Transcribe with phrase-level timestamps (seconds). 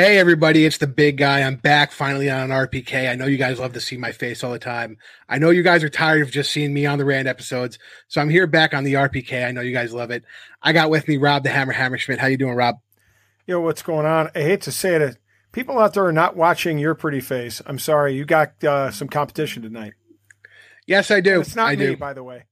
[0.00, 1.42] Hey, everybody, it's the big guy.
[1.42, 3.10] I'm back finally on an RPK.
[3.10, 4.96] I know you guys love to see my face all the time.
[5.28, 7.78] I know you guys are tired of just seeing me on the Rant episodes.
[8.08, 9.46] So I'm here back on the RPK.
[9.46, 10.24] I know you guys love it.
[10.62, 12.16] I got with me Rob the Hammer Hammerschmidt.
[12.16, 12.76] How you doing, Rob?
[13.46, 14.30] Yo, what's going on?
[14.34, 15.18] I hate to say it.
[15.52, 17.60] People out there are not watching your pretty face.
[17.66, 18.14] I'm sorry.
[18.14, 19.92] You got uh, some competition tonight.
[20.86, 21.34] Yes, I do.
[21.34, 21.96] And it's not I me, do.
[21.98, 22.44] by the way.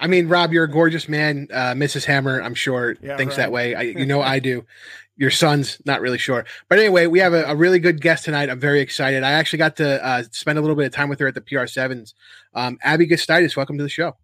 [0.00, 1.46] I mean, Rob, you're a gorgeous man.
[1.52, 2.06] Uh, Mrs.
[2.06, 3.44] Hammer, I'm sure, Yeah, thinks right.
[3.44, 3.74] that way.
[3.76, 4.64] I, you know, I do.
[5.16, 6.44] Your son's not really sure.
[6.68, 8.48] But anyway, we have a, a really good guest tonight.
[8.48, 9.22] I'm very excited.
[9.22, 11.40] I actually got to uh, spend a little bit of time with her at the
[11.42, 12.14] PR7s.
[12.54, 14.16] Um, Abby Gustaitis, welcome to the show.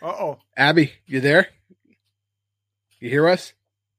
[0.00, 0.38] Uh oh.
[0.56, 1.48] Abby, you there?
[3.00, 3.52] You hear us?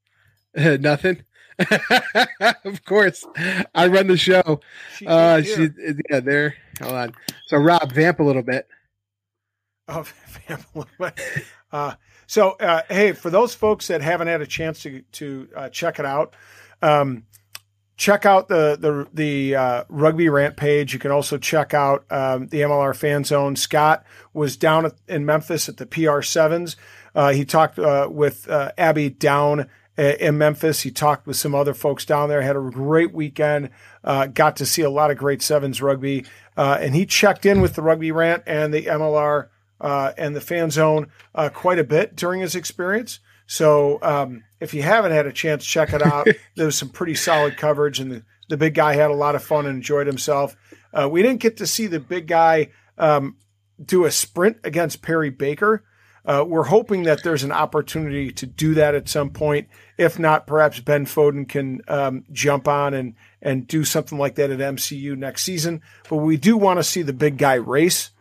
[0.55, 1.23] Nothing.
[2.63, 3.25] of course,
[3.75, 4.61] I run the show.
[4.95, 5.69] She Uh, she,
[6.09, 6.55] yeah, there.
[6.81, 7.13] Hold on.
[7.47, 8.67] So, Rob, vamp a little bit.
[9.89, 10.05] Oh,
[11.71, 11.93] uh,
[12.27, 15.99] so, uh, hey, for those folks that haven't had a chance to to uh, check
[15.99, 16.35] it out,
[16.81, 17.23] um,
[17.97, 20.93] check out the the the uh, rugby rant page.
[20.93, 23.55] You can also check out um, the MLR fan zone.
[23.55, 26.75] Scott was down at, in Memphis at the PR sevens.
[27.15, 29.67] Uh, he talked uh, with uh, Abby down
[29.97, 30.81] in Memphis.
[30.81, 32.41] He talked with some other folks down there.
[32.41, 33.71] Had a great weekend.
[34.03, 36.25] Uh, got to see a lot of great sevens rugby,
[36.55, 39.49] uh, and he checked in with the rugby rant and the MLR
[39.81, 43.19] uh, and the fan zone uh, quite a bit during his experience.
[43.47, 46.27] So um, if you haven't had a chance, check it out.
[46.55, 49.43] there was some pretty solid coverage, and the, the big guy had a lot of
[49.43, 50.55] fun and enjoyed himself.
[50.93, 53.37] Uh, we didn't get to see the big guy um,
[53.83, 55.83] do a sprint against Perry Baker.
[56.25, 59.67] Uh, we're hoping that there's an opportunity to do that at some point.
[59.97, 64.51] If not, perhaps Ben Foden can um, jump on and and do something like that
[64.51, 65.81] at MCU next season.
[66.09, 68.11] But we do want to see the big guy race.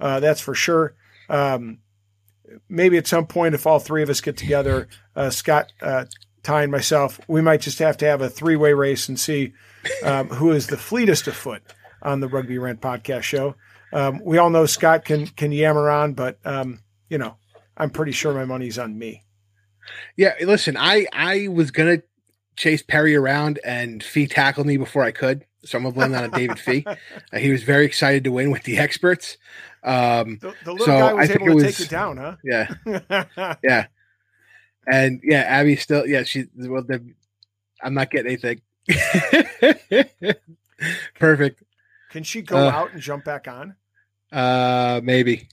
[0.00, 0.94] Uh, that's for sure.
[1.28, 1.78] Um,
[2.68, 6.04] maybe at some point, if all three of us get together, uh, Scott, uh,
[6.42, 9.54] Ty, and myself, we might just have to have a three way race and see
[10.02, 11.62] um, who is the fleetest of foot
[12.02, 13.54] on the Rugby Rant podcast show.
[13.92, 17.36] Um, we all know Scott can can yammer on, but um, you know,
[17.76, 19.22] I'm pretty sure my money's on me.
[20.16, 22.02] Yeah, listen, I I was gonna
[22.56, 26.24] chase Perry around and Fee tackled me before I could, so I'm gonna blame that
[26.24, 26.86] on David Fee.
[27.32, 29.36] Uh, he was very excited to win with the experts.
[29.82, 32.16] Um, The, the little So, guy I was think able to was- take you down,
[32.16, 32.36] huh?
[32.44, 32.74] yeah,
[33.62, 33.86] yeah,
[34.86, 36.46] and yeah, Abby still, yeah, she.
[36.56, 37.02] Well, the,
[37.82, 38.60] I'm not getting anything.
[41.18, 41.62] Perfect.
[42.10, 43.74] Can she go Uh, out and jump back on?
[44.32, 45.48] Uh, maybe.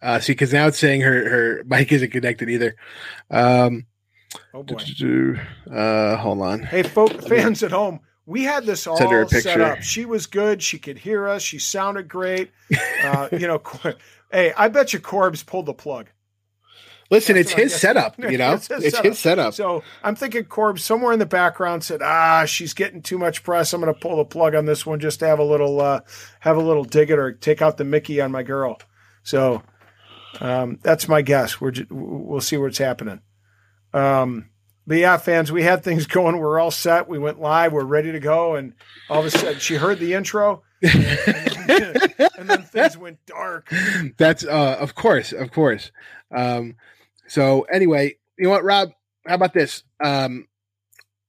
[0.00, 2.74] Uh, see, because now it's saying her her mic isn't connected either.
[3.30, 3.86] Um,
[4.54, 4.76] Oh boy.
[5.70, 6.62] uh, hold on.
[6.62, 8.00] Hey, folk, fans at home,
[8.32, 9.82] we had this all Send her a set up.
[9.82, 10.62] She was good.
[10.62, 11.42] She could hear us.
[11.42, 12.50] She sounded great.
[13.04, 13.60] Uh, you know,
[14.32, 16.08] hey, I bet you Corbs pulled the plug.
[17.10, 18.18] Listen, That's it's his setup.
[18.18, 19.52] You know, It's it's his his, setup.
[19.52, 19.54] setup.
[19.54, 23.74] So I'm thinking Corbs somewhere in the background said, "Ah, she's getting too much press.
[23.74, 26.00] I'm going to pull the plug on this one just to have a little, uh,
[26.40, 28.78] have a little dig at her, take out the Mickey on my girl."
[29.24, 29.62] So
[30.40, 31.60] um, that's my guess.
[31.60, 33.20] We're ju- we'll see what's happening.
[33.92, 34.48] Um,
[34.86, 36.38] but yeah, fans, we had things going.
[36.38, 37.08] We're all set.
[37.08, 37.72] We went live.
[37.72, 38.54] We're ready to go.
[38.54, 38.74] And
[39.08, 43.72] all of a sudden, she heard the intro, and then things went dark.
[44.16, 45.90] That's uh, of course, of course.
[46.34, 46.76] Um,
[47.28, 48.90] so anyway, you know what, Rob?
[49.26, 49.84] How about this?
[50.02, 50.48] Um,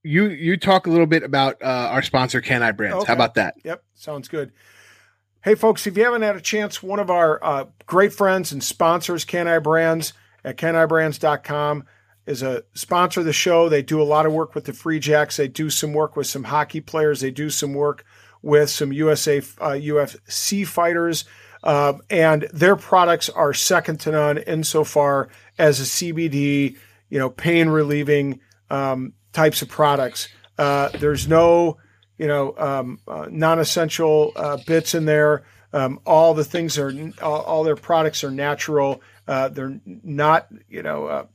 [0.04, 2.98] you you talk a little bit about uh, our sponsor, Can I Brands.
[2.98, 3.08] Okay.
[3.08, 3.56] How about that?
[3.64, 4.52] Yep, sounds good.
[5.44, 8.64] Hey, folks, if you haven't had a chance, one of our uh, great friends and
[8.64, 10.14] sponsors, Can I Brands
[10.44, 11.86] at canibrands.com,
[12.26, 13.70] is a sponsor of the show.
[13.70, 15.38] They do a lot of work with the Free Jacks.
[15.38, 17.22] They do some work with some hockey players.
[17.22, 18.06] They do some work
[18.42, 21.26] with some USA uh, UFC fighters.
[21.64, 26.78] Um, and their products are second to none insofar as a CBD,
[27.10, 30.28] you know, pain relieving um, types of products.
[30.58, 31.78] Uh, there's no
[32.18, 35.44] you know, um, uh, non-essential uh, bits in there.
[35.72, 39.02] Um, all the things are, all, all their products are natural.
[39.28, 41.26] Uh, they're not, you know, uh,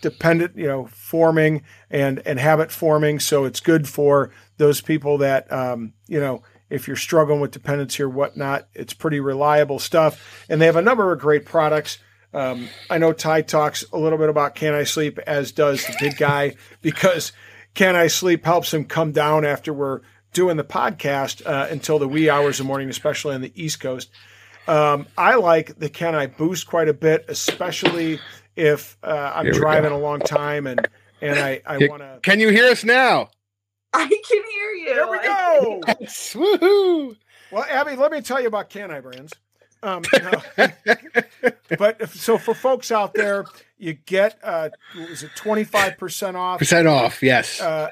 [0.00, 3.20] dependent, you know, forming and and habit forming.
[3.20, 8.02] So it's good for those people that, um, you know, if you're struggling with dependency
[8.02, 10.44] or whatnot, it's pretty reliable stuff.
[10.48, 11.98] And they have a number of great products.
[12.32, 15.96] Um, I know Ty talks a little bit about Can I Sleep, as does the
[15.98, 17.32] big guy, because
[17.74, 20.00] Can I Sleep helps him come down after we're
[20.32, 23.80] doing the podcast uh, until the wee hours of the morning, especially on the East
[23.80, 24.10] Coast.
[24.68, 28.20] Um, I like the Can I Boost quite a bit, especially
[28.56, 30.86] if uh, I'm Here we driving a long time and
[31.22, 32.18] and I, I want to.
[32.22, 33.28] Can you hear us now?
[33.92, 34.94] I can hear you.
[34.94, 35.80] There we go.
[36.00, 37.16] Yes, woohoo!
[37.50, 39.32] Well, Abby, let me tell you about Can I Brands.
[39.82, 40.42] Um, no.
[41.78, 43.46] but if, so for folks out there,
[43.78, 46.58] you get uh, is it twenty five percent off?
[46.58, 47.60] Percent off, yes.
[47.60, 47.90] Uh,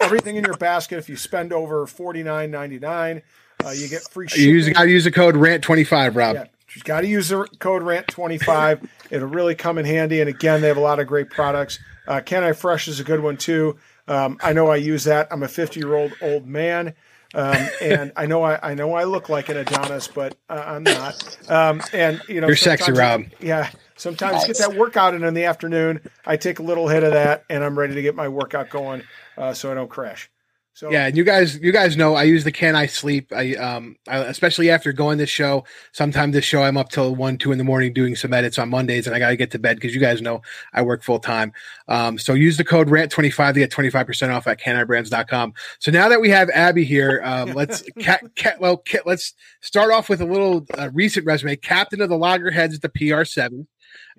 [0.00, 0.98] everything in your basket.
[0.98, 3.22] If you spend over forty nine ninety nine,
[3.64, 4.28] uh, you get free.
[4.34, 6.36] you use, gotta use the code rant twenty five, Rob.
[6.36, 8.88] Yeah, you got to use the code rant twenty five.
[9.10, 10.20] It'll really come in handy.
[10.20, 11.78] And again, they have a lot of great products.
[12.06, 13.76] Uh, Can I Fresh is a good one too.
[14.06, 15.28] Um, I know I use that.
[15.30, 16.94] I'm a 50 year old old man.
[17.34, 20.82] Um, and I know I, I know I look like an Adonis, but uh, I'm
[20.82, 21.38] not.
[21.50, 23.24] Um, and you know, You're sexy, Rob.
[23.38, 26.00] Yeah, sometimes get that workout in in the afternoon.
[26.24, 29.02] I take a little hit of that, and I'm ready to get my workout going,
[29.36, 30.30] uh, so I don't crash.
[30.78, 33.32] So Yeah, and you guys, you guys know I use the can I sleep.
[33.34, 35.64] I um, I, especially after going this show.
[35.90, 38.68] Sometimes this show I'm up till one, two in the morning doing some edits on
[38.68, 40.40] Mondays, and I got to get to bed because you guys know
[40.72, 41.52] I work full time.
[41.88, 44.60] Um, so use the code rant twenty five to get twenty five percent off at
[44.60, 45.52] canibrands.com.
[45.80, 49.90] So now that we have Abby here, um, let's cat, cat, well, cat, let's start
[49.90, 51.56] off with a little uh, recent resume.
[51.56, 53.66] Captain of the Loggerheads at the PR seven.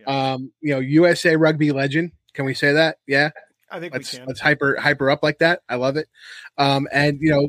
[0.06, 2.12] Um, you know, USA rugby legend.
[2.34, 2.98] Can we say that?
[3.08, 3.30] Yeah
[3.72, 4.28] I think let's we can.
[4.28, 5.62] let's hyper hyper up like that.
[5.70, 6.08] I love it.
[6.58, 7.48] Um, and you know,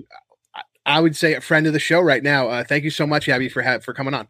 [0.54, 2.48] I, I would say a friend of the show right now.
[2.48, 4.28] Uh, thank you so much, Abby, for ha- for coming on.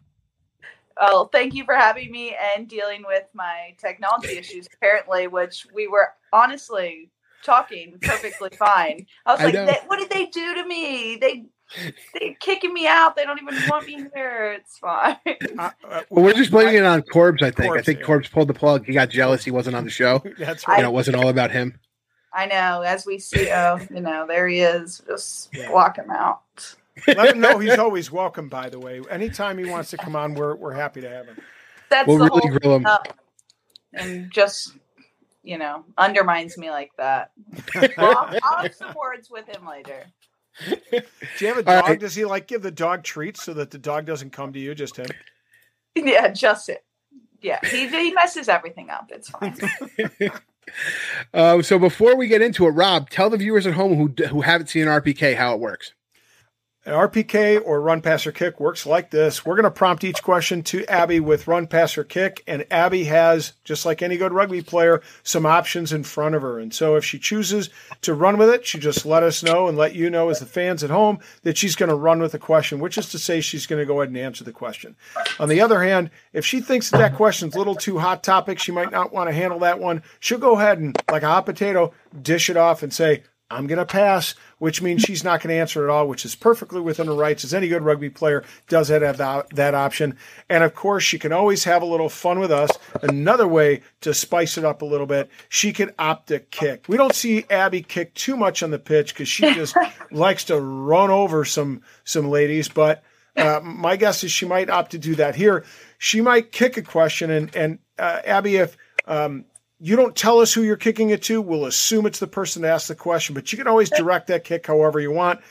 [0.97, 5.87] Oh, thank you for having me and dealing with my technology issues, apparently, which we
[5.87, 7.09] were honestly
[7.43, 9.05] talking perfectly fine.
[9.25, 11.17] I was I like, they, what did they do to me?
[11.19, 11.45] They
[12.19, 13.15] they kicking me out.
[13.15, 14.53] They don't even want me here.
[14.59, 15.17] It's fine.
[15.57, 17.41] Uh, uh, Well, we're just blaming it on Corbs.
[17.41, 17.75] I think.
[17.77, 18.05] I think yeah.
[18.05, 18.85] Corbs pulled the plug.
[18.85, 19.43] He got jealous.
[19.43, 20.23] He wasn't on the show.
[20.39, 20.75] That's right.
[20.77, 20.81] You right.
[20.83, 21.79] know, it wasn't all about him.
[22.33, 22.81] I know.
[22.81, 25.01] As we see, oh, you know, there he is.
[25.07, 25.69] Just Yeah.
[25.69, 26.41] block him out.
[27.07, 28.47] Let him know he's always welcome.
[28.49, 31.37] By the way, anytime he wants to come on, we're we're happy to have him.
[31.89, 32.85] That's We'll the really whole grill him.
[32.85, 33.17] up
[33.93, 34.73] and just
[35.43, 37.31] you know undermines me like that.
[37.97, 40.05] Well, I'll, I'll have some words with him later.
[40.91, 41.01] Do
[41.39, 41.85] you have a dog?
[41.87, 41.99] right.
[41.99, 44.75] Does he like give the dog treats so that the dog doesn't come to you?
[44.75, 45.07] Just him.
[45.95, 46.83] Yeah, just it.
[47.41, 49.11] Yeah, he he messes everything up.
[49.11, 49.57] It's fine.
[51.33, 54.41] Uh, so before we get into it, Rob, tell the viewers at home who who
[54.41, 55.93] haven't seen RPK how it works.
[56.83, 59.45] An RPK or run, pass, or kick works like this.
[59.45, 62.43] We're going to prompt each question to Abby with run, pass, or kick.
[62.47, 66.57] And Abby has, just like any good rugby player, some options in front of her.
[66.57, 67.69] And so if she chooses
[68.01, 70.47] to run with it, she just let us know and let you know, as the
[70.47, 73.41] fans at home, that she's going to run with the question, which is to say
[73.41, 74.95] she's going to go ahead and answer the question.
[75.39, 78.57] On the other hand, if she thinks that, that question's a little too hot topic,
[78.57, 80.01] she might not want to handle that one.
[80.19, 81.93] She'll go ahead and, like a hot potato,
[82.23, 85.59] dish it off and say, I'm going to pass, which means she's not going to
[85.59, 88.87] answer at all, which is perfectly within her rights, as any good rugby player does
[88.87, 90.17] have that, that option.
[90.49, 92.69] And of course, she can always have a little fun with us.
[93.01, 96.85] Another way to spice it up a little bit, she could opt to kick.
[96.87, 99.75] We don't see Abby kick too much on the pitch because she just
[100.11, 103.03] likes to run over some some ladies, but.
[103.33, 105.63] Uh, my guess is she might opt to do that here.
[105.97, 108.75] She might kick a question, and and uh, Abby, if
[109.07, 109.45] um,
[109.81, 112.71] you don't tell us who you're kicking it to, we'll assume it's the person that
[112.71, 115.41] asked the question, but you can always direct that kick however you want.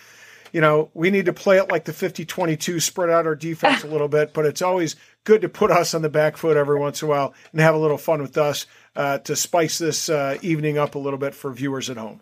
[0.52, 3.84] You know, we need to play it like the 50 22, spread out our defense
[3.84, 6.78] a little bit, but it's always good to put us on the back foot every
[6.78, 10.08] once in a while and have a little fun with us uh, to spice this
[10.08, 12.20] uh, evening up a little bit for viewers at home.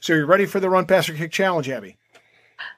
[0.00, 1.97] So, you ready for the run, pass, or kick challenge, Abby?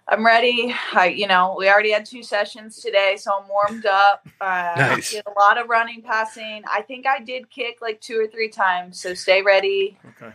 [0.08, 0.74] I'm ready.
[0.92, 4.26] I, you know, we already had two sessions today, so I'm warmed up.
[4.40, 5.12] Uh, Nice.
[5.12, 6.62] Did a lot of running, passing.
[6.70, 9.98] I think I did kick like two or three times, so stay ready.
[10.20, 10.34] Okay.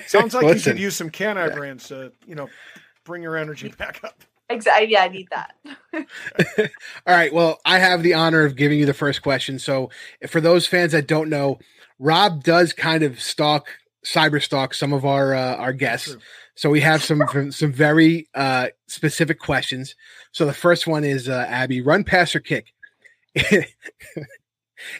[0.06, 2.48] Sounds like you Listen, could use some can I brands to, you know,
[3.04, 4.22] bring your energy back up.
[4.50, 4.90] Exactly.
[4.90, 5.54] Yeah, I need that.
[7.06, 7.32] All right.
[7.32, 9.58] Well, I have the honor of giving you the first question.
[9.58, 9.90] So,
[10.28, 11.58] for those fans that don't know,
[11.98, 13.68] Rob does kind of stalk,
[14.04, 16.16] cyber stalk some of our uh, our guests.
[16.56, 19.96] So we have some some very uh, specific questions.
[20.32, 22.72] So the first one is uh, Abby, run, pass, or kick.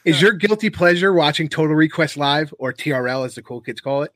[0.04, 4.02] is your guilty pleasure watching Total Request Live or TRL, as the cool kids call
[4.02, 4.12] it?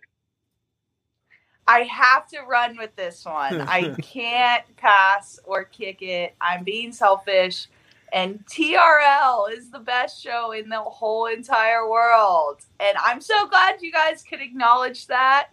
[1.69, 3.61] I have to run with this one.
[3.69, 6.35] I can't pass or kick it.
[6.41, 7.69] I'm being selfish.
[8.11, 12.63] And TRL is the best show in the whole entire world.
[12.81, 15.51] And I'm so glad you guys could acknowledge that.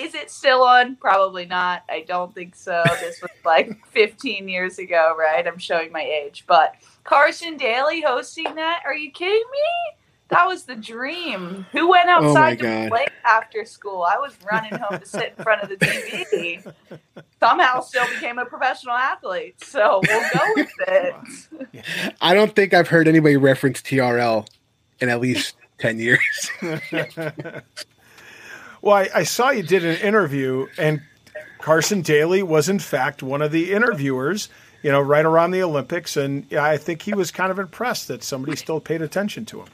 [0.00, 0.96] Is it still on?
[0.96, 1.82] Probably not.
[1.88, 2.82] I don't think so.
[3.00, 5.46] This was like 15 years ago, right?
[5.46, 6.44] I'm showing my age.
[6.46, 8.80] But Carson Daly hosting that?
[8.86, 9.96] Are you kidding me?
[10.28, 11.66] That was the dream.
[11.72, 12.88] Who went Oh outside to God.
[12.88, 14.02] play after school?
[14.04, 16.72] I was running home to sit in front of the TV.
[17.40, 19.56] Somehow still became a professional athlete.
[19.64, 20.70] So we'll go with
[21.74, 22.14] it.
[22.20, 24.46] I don't think I've heard anybody reference TRL
[25.00, 26.50] in at least 10 years.
[28.82, 31.02] Well, I, I saw you did an interview, and
[31.58, 34.48] Carson Daly was in fact one of the interviewers
[34.82, 38.22] you know, right around the Olympics, and I think he was kind of impressed that
[38.22, 39.68] somebody still paid attention to him.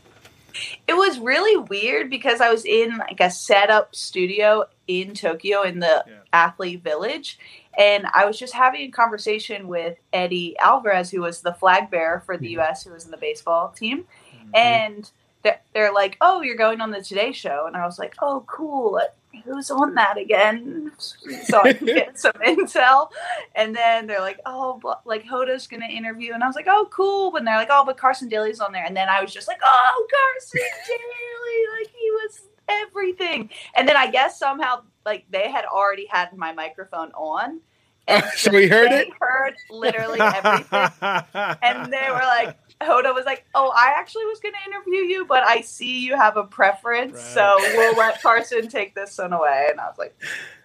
[0.88, 5.80] It was really weird because I was in like a setup studio in Tokyo in
[5.80, 6.14] the Yeah.
[6.32, 7.38] athlete village.
[7.78, 12.20] And I was just having a conversation with Eddy Alvarez, who was the flag bearer
[12.20, 12.60] for the mm-hmm.
[12.60, 14.06] US, who was in the baseball team.
[14.34, 14.56] Mm-hmm.
[14.56, 15.10] And
[15.46, 17.64] they're, they're like, Oh, you're going on the Today Show.
[17.66, 19.00] And I was like, Oh, cool.
[19.44, 20.90] Who's on that again?
[21.44, 23.10] So I could get some intel.
[23.54, 26.32] And then they're like, Oh, like Hoda's going to interview.
[26.34, 27.34] And I was like, Oh, cool.
[27.36, 28.84] And they're like, Oh, but Carson Daly's on there.
[28.84, 31.80] And then I was just like, Oh, Carson Daly.
[31.80, 33.50] Like he was everything.
[33.76, 37.60] And then I guess somehow like they had already had my microphone on.
[38.08, 39.08] And So we heard they it?
[39.20, 40.88] heard literally everything.
[41.02, 45.24] and they were like, Hoda was like, "Oh, I actually was going to interview you,
[45.24, 47.22] but I see you have a preference, Right.
[47.22, 50.14] so we'll let Carson take this one away." And I was like,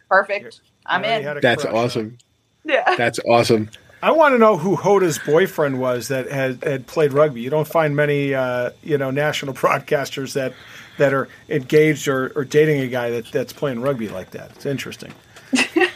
[0.09, 1.85] "Perfect, I'm in." That's crush on him.
[1.85, 2.17] awesome.
[2.65, 3.69] Yeah, That's awesome.
[4.03, 7.41] I want to know who Hoda's boyfriend was that had, had played rugby.
[7.41, 10.53] You don't find many, uh, you know, national broadcasters that
[10.97, 14.51] that are engaged or, or dating a guy that, that's playing rugby like that.
[14.55, 15.13] It's interesting.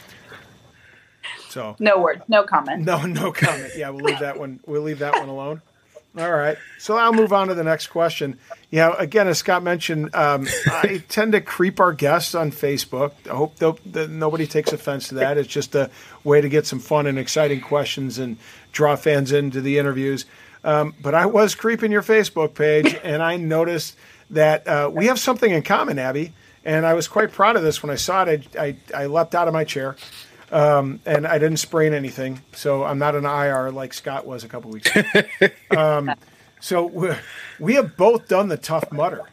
[1.50, 2.84] so no word, no comment.
[2.86, 3.72] no, no comment.
[3.76, 4.60] Yeah, we'll leave that one.
[4.66, 5.62] We'll leave that one alone.
[6.18, 6.58] All right.
[6.80, 8.40] So I'll move on to the next question.
[8.70, 13.12] You know, again, as Scott mentioned, um, I tend to creep our guests on Facebook.
[13.30, 15.38] I hope that nobody takes offense to that.
[15.38, 15.90] It's just a
[16.24, 18.38] way to get some fun and exciting questions and
[18.72, 20.26] draw fans into the interviews.
[20.64, 23.98] Um, but I was creeping your Facebook page, and I noticed
[24.30, 26.34] that uh, we have something in common, Abby.
[26.64, 28.48] And I was quite proud of this when I saw it.
[28.58, 29.96] I, I, I leapt out of my chair
[30.56, 34.48] um, and I didn't sprain anything, so I'm not an IR like Scott was a
[34.48, 35.22] couple weeks ago.
[35.78, 36.12] um,
[36.62, 37.10] so we,
[37.60, 39.24] we have both done the Tough Mudder.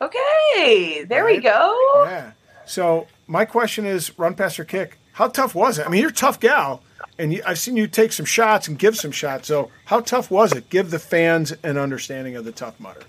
[0.00, 2.04] Okay, there we go.
[2.06, 2.32] Yeah.
[2.66, 4.96] So my question is, run past or kick?
[5.14, 5.86] How tough was it?
[5.86, 6.84] I mean, you're a tough gal,
[7.18, 9.48] and you, I've seen you take some shots and give some shots.
[9.48, 10.70] So how tough was it?
[10.70, 13.02] Give the fans an understanding of the Tough Mudder.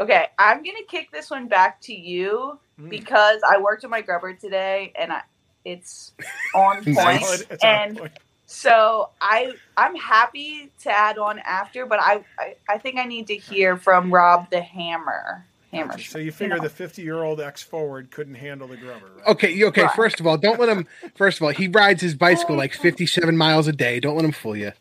[0.00, 2.88] Okay, I'm gonna kick this one back to you Mm.
[2.90, 5.22] because I worked on my grubber today, and I,
[5.64, 6.12] it's
[6.54, 6.96] on point.
[6.96, 7.40] Nice.
[7.50, 8.12] It's on and point.
[8.46, 13.26] So I I'm happy to add on after, but I I, I think I need
[13.28, 15.46] to hear from Rob the Hammer.
[15.72, 15.98] Hammer.
[15.98, 19.26] So you figure the 50 year old ex forward couldn't handle the grubber, right?
[19.28, 19.82] Okay, okay.
[19.84, 19.94] Right.
[19.94, 20.86] First of all, don't let him.
[21.14, 24.00] First of all, he rides his bicycle like fifty-seven miles a day.
[24.00, 24.72] Don't let him fool you.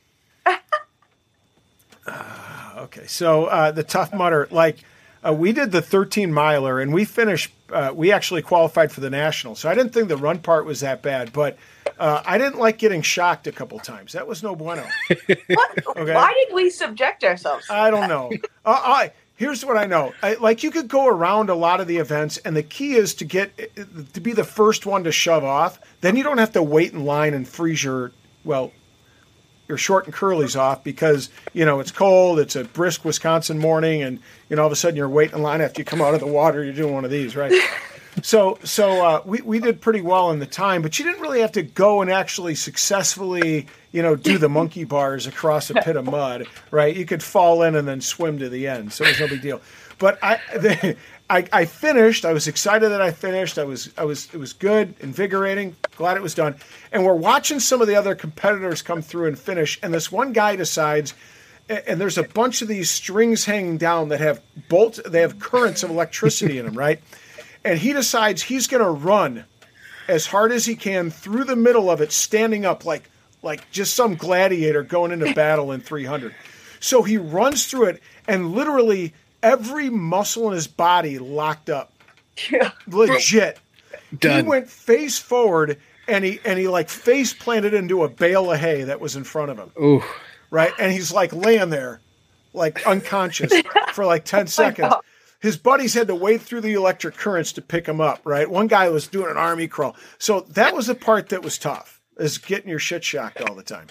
[2.77, 4.79] Okay, so uh, the tough mutter, like
[5.25, 9.09] uh, we did the 13 miler and we finished, uh, we actually qualified for the
[9.09, 9.55] national.
[9.55, 11.57] So I didn't think the run part was that bad, but
[11.99, 14.13] uh, I didn't like getting shocked a couple times.
[14.13, 14.85] That was no bueno.
[15.95, 16.13] Okay.
[16.13, 17.67] Why did we subject ourselves?
[17.67, 18.31] to I don't know.
[18.63, 20.13] Uh, I, here's what I know.
[20.21, 23.13] I, like you could go around a lot of the events, and the key is
[23.15, 23.75] to get
[24.13, 25.79] to be the first one to shove off.
[26.01, 28.11] Then you don't have to wait in line and freeze your
[28.43, 28.71] well
[29.71, 32.39] your short and curlies off because you know it's cold.
[32.39, 35.41] It's a brisk Wisconsin morning, and you know all of a sudden you're waiting in
[35.41, 36.63] line after you come out of the water.
[36.63, 37.53] You're doing one of these, right?
[38.21, 41.39] so so uh, we we did pretty well in the time, but you didn't really
[41.39, 45.95] have to go and actually successfully you know do the monkey bars across a pit
[45.95, 46.93] of mud, right?
[46.93, 49.41] You could fall in and then swim to the end, so it was no big
[49.41, 49.61] deal.
[49.97, 50.39] But I.
[50.51, 50.97] The,
[51.31, 52.25] I, I finished.
[52.25, 53.57] I was excited that I finished.
[53.57, 55.77] I was I was it was good, invigorating.
[55.95, 56.57] Glad it was done.
[56.91, 59.79] And we're watching some of the other competitors come through and finish.
[59.81, 61.13] And this one guy decides,
[61.69, 64.99] and there's a bunch of these strings hanging down that have bolts.
[65.05, 67.01] They have currents of electricity in them, right?
[67.63, 69.45] And he decides he's going to run
[70.09, 73.09] as hard as he can through the middle of it, standing up like
[73.41, 76.35] like just some gladiator going into battle in 300.
[76.81, 81.93] So he runs through it, and literally every muscle in his body locked up.
[82.49, 82.71] Yeah.
[82.87, 83.59] Legit.
[84.17, 84.43] Done.
[84.43, 88.59] He went face forward, and he and he like face planted into a bale of
[88.59, 90.03] hay that was in front of him Ooh,
[90.49, 90.73] right?
[90.77, 92.01] And he's like laying there,
[92.53, 93.53] like unconscious
[93.93, 94.93] for like 10 seconds.
[95.39, 98.49] His buddies had to wade through the electric currents to pick him up, right?
[98.49, 99.95] One guy was doing an army crawl.
[100.19, 103.63] So that was the part that was tough, is getting your shit shocked all the
[103.63, 103.87] time.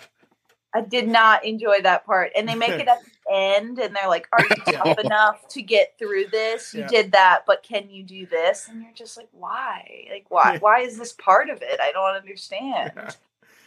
[0.72, 2.30] I did not enjoy that part.
[2.36, 5.62] And they make it at the end and they're like, Are you tough enough to
[5.62, 6.74] get through this?
[6.74, 6.88] You Yeah.
[6.88, 8.68] did that, but can you do this?
[8.68, 10.06] And you're just like, Why?
[10.10, 10.58] Like why Yeah.
[10.58, 11.80] why is this part of it?
[11.80, 12.92] I don't understand.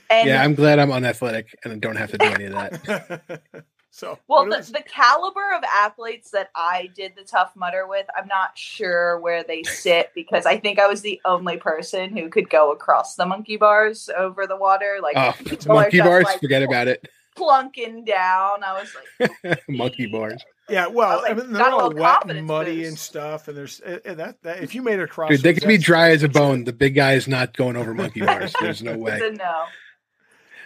[0.10, 0.44] And yeah.
[0.44, 3.42] I'm glad I'm unathletic and I don't have to do any of that.
[3.90, 8.28] so, well the, the caliber of athletes that I did the Tough Mudder with, I'm
[8.28, 12.50] not sure where they sit because I think I was the only person who could
[12.50, 15.00] go across the monkey bars over the water.
[15.02, 15.34] Like Oh,
[15.66, 16.26] monkey bars.
[16.26, 17.08] like, Forget about it.
[17.36, 18.64] Plunking down.
[18.64, 20.44] I was like, monkey bars.
[20.70, 22.90] yeah, well, like, I mean, they're all wet and muddy boost.
[22.90, 23.48] and stuff.
[23.48, 25.78] And there's uh, that, that, if you made it across, Dude, they those, could be
[25.78, 26.64] dry as a bone.
[26.64, 28.54] The big guy is not going over monkey bars.
[28.60, 29.20] There's no way.
[29.38, 29.64] No.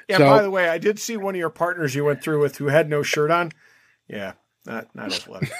[0.07, 0.17] Yeah.
[0.17, 2.57] So- by the way, I did see one of your partners you went through with
[2.57, 3.51] who had no shirt on.
[4.07, 4.33] Yeah,
[4.65, 5.51] not not athletic.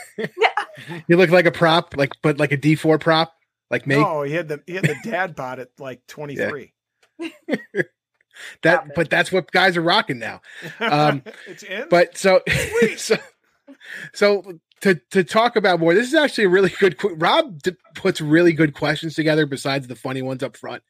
[1.08, 3.34] You look like a prop, like but like a D four prop,
[3.70, 3.96] like me.
[3.96, 6.74] No, he had the he had the dad bod at like twenty three.
[8.64, 10.42] that, but that's what guys are rocking now.
[10.80, 11.88] Um, it's in.
[11.90, 12.42] But so,
[12.98, 13.18] so,
[14.14, 16.98] so to to talk about more, this is actually a really good.
[17.22, 20.84] Rob d- puts really good questions together besides the funny ones up front,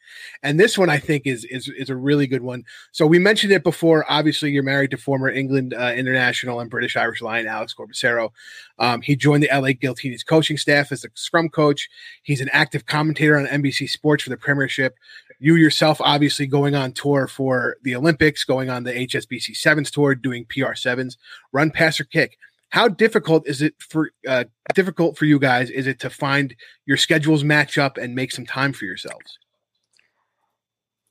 [0.44, 2.66] and this one I think is is is a really good one.
[2.92, 4.06] So we mentioned it before.
[4.10, 8.32] Obviously, you're married to former England uh, international and British Irish Lion Alex Corbisiero.
[8.78, 11.90] Um, he joined the LA Giltinis coaching staff as a scrum coach.
[12.24, 14.96] He's an active commentator on NBC Sports for the Premiership.
[15.40, 20.16] You yourself, obviously, going on tour for the Olympics, going on the HSBC Sevens tour,
[20.16, 21.18] doing PR sevens,
[21.52, 22.38] run, pass, or kick.
[22.70, 25.70] How difficult is it for uh, difficult for you guys?
[25.70, 26.56] Is it to find
[26.86, 29.40] your schedules match up and make some time for yourselves?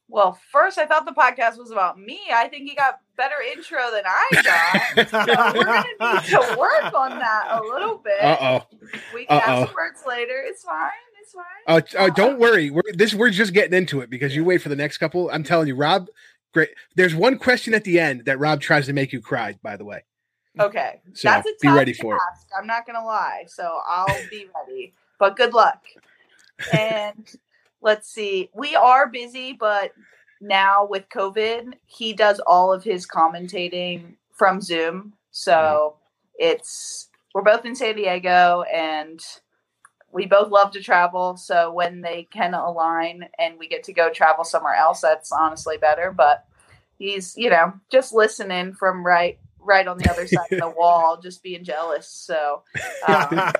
[0.08, 2.20] Well, first I thought the podcast was about me.
[2.32, 5.08] I think he got better intro than I got.
[5.08, 5.84] so we're gonna
[6.14, 8.20] need to work on that a little bit.
[8.20, 8.78] Uh oh.
[9.14, 9.66] we can uh-oh.
[9.66, 10.42] some words later.
[10.46, 10.90] It's fine.
[11.20, 11.44] It's fine.
[11.66, 12.70] Uh, uh, don't worry.
[12.70, 13.14] We're this.
[13.14, 15.28] We're just getting into it because you wait for the next couple.
[15.30, 16.06] I'm telling you, Rob.
[16.54, 16.70] Great.
[16.94, 19.58] There's one question at the end that Rob tries to make you cry.
[19.62, 20.04] By the way,
[20.58, 21.00] Okay.
[21.12, 22.20] So, That's a be ready for it.
[22.30, 22.48] task.
[22.58, 23.44] I'm not gonna lie.
[23.48, 24.94] So I'll be ready.
[25.18, 25.82] But good luck.
[26.72, 27.28] And
[27.80, 28.50] let's see.
[28.54, 29.92] We are busy, but
[30.40, 35.12] now with COVID, he does all of his commentating from Zoom.
[35.30, 36.50] So mm-hmm.
[36.50, 39.20] it's we're both in San Diego and
[40.10, 41.36] we both love to travel.
[41.36, 45.76] So when they can align and we get to go travel somewhere else, that's honestly
[45.76, 46.10] better.
[46.16, 46.46] But
[46.98, 51.18] he's, you know, just listening from right right on the other side of the wall,
[51.20, 52.08] just being jealous.
[52.08, 52.62] So
[53.06, 53.52] um,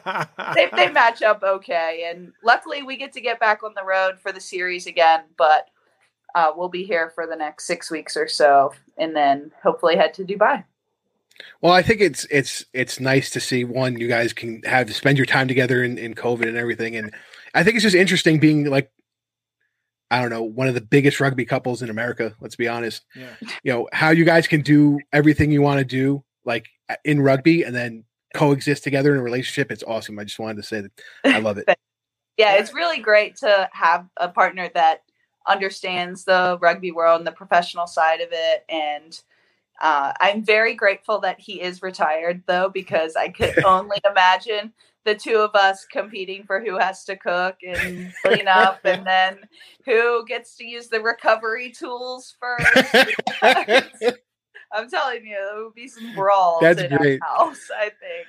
[0.55, 2.11] they, they match up okay.
[2.11, 5.25] And luckily, we get to get back on the road for the series again.
[5.37, 5.69] But
[6.35, 10.15] uh, we'll be here for the next six weeks or so, and then hopefully head
[10.15, 10.65] to Dubai.
[11.61, 15.19] Well, I think it's it's it's nice to see one you guys can have spend
[15.19, 17.13] your time together in, in COVID and everything, and
[17.55, 18.91] I think it's just interesting being like
[20.11, 22.35] I don't know one of the biggest rugby couples in America.
[22.41, 23.05] Let's be honest.
[23.15, 23.35] yeah.
[23.63, 26.67] You know how you guys can do everything you want to do like
[27.05, 29.73] in rugby and then coexist together in a relationship.
[29.73, 30.19] It's awesome.
[30.19, 30.93] I just wanted to say that
[31.25, 31.67] I love it.
[32.37, 35.03] yeah, it's really great to have a partner that
[35.49, 38.65] understands the rugby world and the professional side of it.
[38.69, 39.21] And
[39.81, 44.73] uh, I'm very grateful that he is retired, though, because I could only imagine
[45.07, 49.39] the two of us competing for who has to cook and clean up, and then
[49.87, 53.15] who gets to use the recovery tools first.
[54.73, 57.21] I'm telling you, there would be some brawls That's in great.
[57.23, 57.71] our house.
[57.75, 58.27] I think.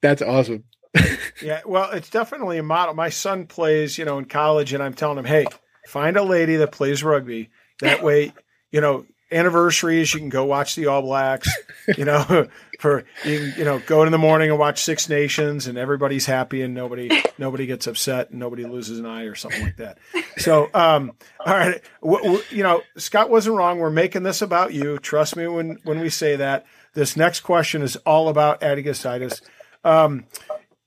[0.00, 0.64] That's awesome.
[1.40, 2.94] Yeah, well, it's definitely a model.
[2.94, 5.46] My son plays, you know, in college, and I'm telling him, hey,
[5.86, 7.50] find a lady that plays rugby.
[7.80, 8.32] That way,
[8.72, 11.48] you know, anniversaries, you can go watch the All Blacks.
[11.96, 15.76] You know, for you you know, go in the morning and watch Six Nations, and
[15.76, 19.76] everybody's happy, and nobody nobody gets upset, and nobody loses an eye or something like
[19.76, 19.98] that.
[20.38, 21.12] So, um,
[21.44, 23.78] all right, w- w- you know, Scott wasn't wrong.
[23.78, 24.98] We're making this about you.
[24.98, 26.66] Trust me when when we say that.
[26.94, 29.40] This next question is all about Abby Gustaitis.
[29.84, 30.24] Um,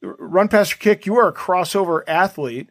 [0.01, 1.05] run past your kick.
[1.05, 2.69] You are a crossover athlete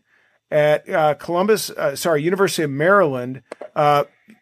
[0.51, 3.43] at uh, Columbus, uh, sorry, University of Maryland,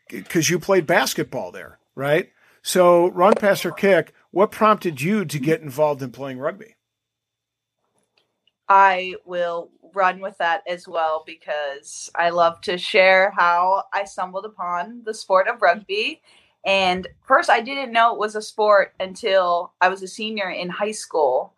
[0.08, 2.30] because you played basketball there, right?
[2.62, 4.12] So, run past your kick.
[4.30, 6.76] What prompted you to get involved in playing rugby?
[8.68, 14.44] I will run with that as well because I love to share how I stumbled
[14.44, 16.20] upon the sport of rugby.
[16.64, 20.68] And first, I didn't know it was a sport until I was a senior in
[20.68, 21.54] high school.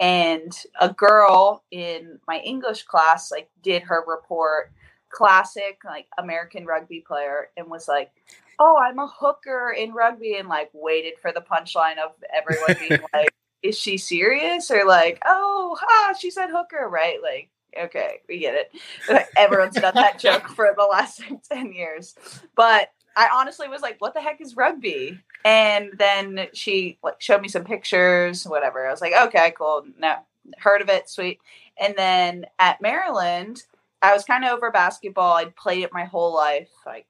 [0.00, 4.72] And a girl in my English class like did her report,
[5.10, 8.10] classic like American rugby player, and was like,
[8.58, 13.00] "Oh, I'm a hooker in rugby," and like waited for the punchline of everyone being
[13.12, 13.30] like,
[13.62, 14.70] is she serious?
[14.70, 17.18] or like oh ha she said hooker right?
[17.22, 18.70] Like okay we get it.
[19.08, 22.14] Like, everyone's done that joke for the last 10 years.
[22.54, 25.18] But i honestly was like what the heck is rugby?
[25.44, 28.86] And then she like showed me some pictures whatever.
[28.86, 29.84] I was like okay cool.
[29.98, 30.16] No
[30.58, 31.08] heard of it.
[31.08, 31.40] Sweet.
[31.78, 33.64] And then at maryland
[34.02, 37.06] i was kind of over basketball i'd played it my whole life like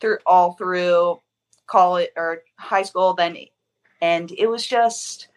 [0.00, 1.20] through all through
[1.66, 3.36] college or high school then
[4.00, 5.28] and it was just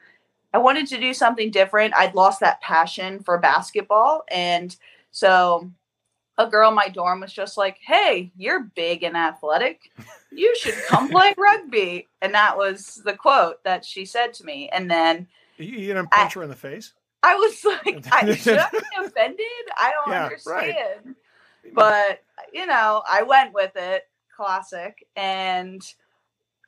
[0.55, 1.93] I wanted to do something different.
[1.97, 4.23] I'd lost that passion for basketball.
[4.31, 4.73] And
[5.11, 5.69] so
[6.37, 9.91] a girl in my dorm was just like, Hey, you're big and athletic.
[10.31, 12.07] You should come play rugby.
[12.21, 14.69] And that was the quote that she said to me.
[14.69, 16.93] And then You, you didn't punch her in the face?
[17.25, 19.45] I was like, I, Should I be offended?
[19.77, 20.65] I don't Yeah, understand.
[21.05, 21.73] right.
[21.73, 24.03] But, you know, I went with it,
[24.35, 25.07] classic.
[25.15, 25.81] And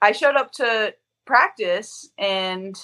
[0.02, 0.94] I showed up to
[1.26, 2.76] practice and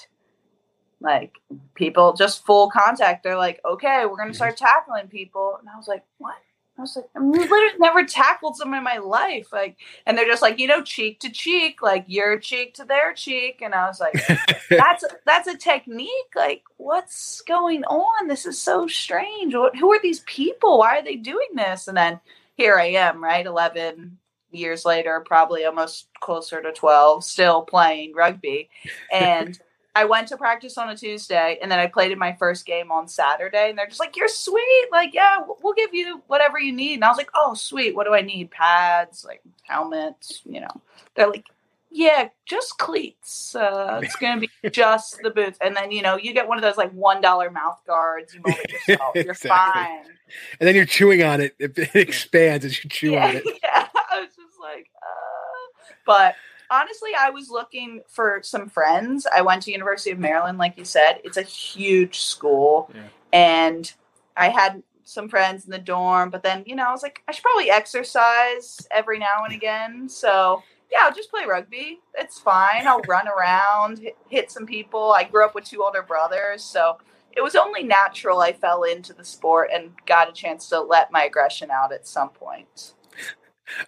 [1.04, 1.34] like
[1.76, 3.24] people just full contact.
[3.24, 4.36] They're like, okay, we're gonna mm-hmm.
[4.36, 6.38] start tackling people, and I was like, what?
[6.78, 9.54] I was like, I've literally never tackled someone in my life.
[9.54, 13.14] Like, and they're just like, you know, cheek to cheek, like your cheek to their
[13.14, 13.62] cheek.
[13.62, 14.14] And I was like,
[14.70, 16.10] that's that's a technique.
[16.36, 18.28] Like, what's going on?
[18.28, 19.54] This is so strange.
[19.54, 20.80] What, who are these people?
[20.80, 21.88] Why are they doing this?
[21.88, 22.20] And then
[22.56, 24.18] here I am, right, eleven
[24.50, 28.70] years later, probably almost closer to twelve, still playing rugby,
[29.12, 29.60] and.
[29.96, 32.92] I went to practice on a Tuesday and then I played in my first game
[32.92, 33.70] on Saturday.
[33.70, 34.88] And they're just like, You're sweet.
[34.92, 36.96] Like, yeah, we'll give you whatever you need.
[36.96, 37.96] And I was like, Oh, sweet.
[37.96, 38.50] What do I need?
[38.50, 40.82] Pads, like helmets, you know.
[41.16, 41.46] They're like,
[41.92, 43.56] Yeah, just cleats.
[43.56, 45.60] Uh, it's going to be just the boots.
[45.62, 48.34] And then, you know, you get one of those like $1 mouth guards.
[48.34, 49.12] You mold it yourself.
[49.16, 49.50] You're exactly.
[49.50, 50.14] fine.
[50.60, 51.56] And then you're chewing on it.
[51.60, 53.44] It, it expands as you chew yeah, on it.
[53.64, 53.88] Yeah.
[54.12, 56.36] I was just like, uh, but
[56.74, 59.28] honestly, I was looking for some friends.
[59.34, 61.20] I went to University of Maryland, like you said.
[61.24, 63.02] It's a huge school, yeah.
[63.32, 63.94] and
[64.36, 66.30] I had some friends in the dorm.
[66.30, 70.10] But then, you know, I was like, I should probably exercise every now and again.
[70.10, 72.00] So yeah, I'll just play rugby.
[72.16, 72.88] It's fine.
[72.88, 75.12] I'll run around, hit, hit some people.
[75.12, 76.98] I grew up with two older brothers, so
[77.36, 81.12] it was only natural I fell into the sport and got a chance to let
[81.12, 82.94] my aggression out at some point.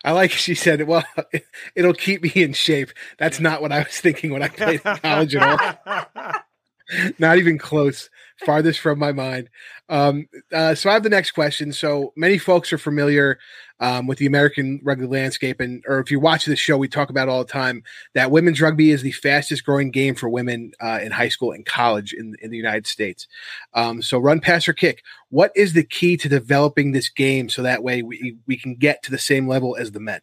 [0.04, 1.04] I like she said, well,
[1.76, 2.92] it'll keep me in shape.
[3.18, 6.44] That's not what I was thinking when I played in college at all.
[7.20, 8.10] not even close.
[8.44, 9.50] Farthest from my mind.
[9.88, 11.72] Um, uh, so I have the next question.
[11.72, 13.40] So many folks are familiar
[13.80, 17.10] um, with the American rugby landscape, and or if you watch the show, we talk
[17.10, 21.00] about all the time that women's rugby is the fastest growing game for women uh,
[21.02, 23.28] in high school and college in in the United States.
[23.74, 25.02] Um, so run, pass, or kick.
[25.30, 29.02] What is the key to developing this game so that way we we can get
[29.04, 30.22] to the same level as the men?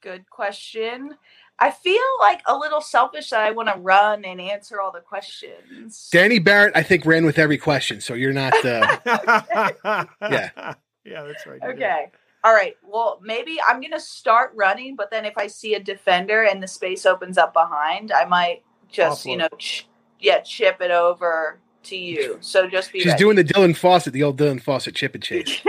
[0.00, 1.16] Good question.
[1.60, 5.00] I feel like a little selfish that I want to run and answer all the
[5.00, 6.08] questions.
[6.12, 8.54] Danny Barrett, I think, ran with every question, so you're not.
[8.64, 8.96] Uh,
[10.22, 10.74] yeah.
[11.04, 11.60] Yeah, that's right.
[11.62, 12.10] Okay.
[12.44, 12.76] All right.
[12.82, 16.62] Well, maybe I'm going to start running, but then if I see a defender and
[16.62, 19.88] the space opens up behind, I might just, you know, ch-
[20.20, 22.38] yeah, chip it over to you.
[22.40, 23.18] So just be She's ready.
[23.18, 25.60] doing the Dylan Fawcett, the old Dylan Fawcett chip and chase.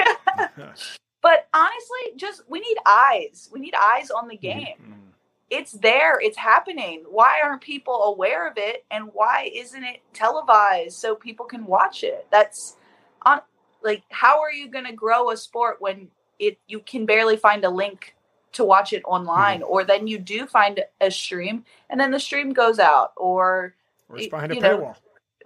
[1.21, 3.49] but honestly, just we need eyes.
[3.51, 4.75] We need eyes on the game.
[4.81, 5.08] Mm-hmm.
[5.49, 7.05] It's there, it's happening.
[7.09, 12.03] Why aren't people aware of it and why isn't it televised so people can watch
[12.03, 12.27] it?
[12.31, 12.77] That's
[13.23, 13.41] on
[13.81, 16.09] like how are you going to grow a sport when
[16.39, 18.15] it you can barely find a link
[18.51, 19.71] to watch it online mm-hmm.
[19.71, 23.75] or then you do find a stream and then the stream goes out or
[24.09, 24.95] or it's behind a paywall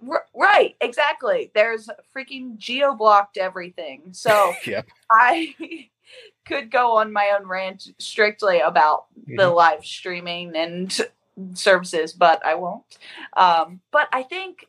[0.08, 4.86] r- right exactly there's freaking geo blocked everything so yep.
[5.10, 5.54] i
[6.46, 9.36] could go on my own rant strictly about mm-hmm.
[9.36, 11.00] the live streaming and
[11.54, 12.84] services but i won't
[13.36, 14.66] um, but i think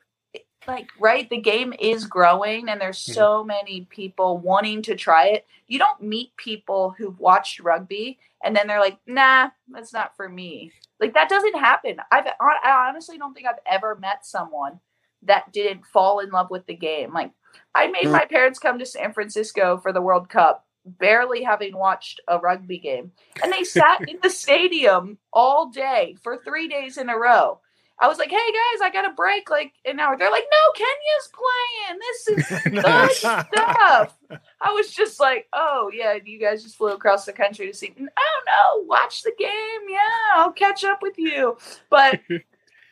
[0.68, 3.14] like right the game is growing and there's mm-hmm.
[3.14, 8.56] so many people wanting to try it you don't meet people who've watched rugby and
[8.56, 13.18] then they're like nah that's not for me like that doesn't happen i've i honestly
[13.18, 14.80] don't think i've ever met someone
[15.24, 17.32] that didn't fall in love with the game like
[17.74, 18.12] i made mm.
[18.12, 22.78] my parents come to san francisco for the world cup barely having watched a rugby
[22.78, 23.12] game
[23.44, 27.60] and they sat in the stadium all day for three days in a row
[27.98, 30.72] I was like, "Hey guys, I got a break like an hour." They're like, "No,
[30.76, 32.00] Kenya's playing.
[32.00, 34.18] This is good stuff."
[34.62, 37.94] I was just like, "Oh yeah, you guys just flew across the country to see."
[37.98, 39.90] Oh no, watch the game.
[39.90, 40.00] Yeah,
[40.36, 41.58] I'll catch up with you.
[41.90, 42.20] But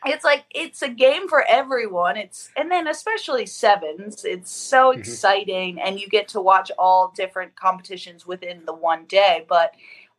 [0.06, 2.16] it's like it's a game for everyone.
[2.16, 4.24] It's and then especially sevens.
[4.24, 5.00] It's so mm-hmm.
[5.00, 9.44] exciting, and you get to watch all different competitions within the one day.
[9.48, 9.74] But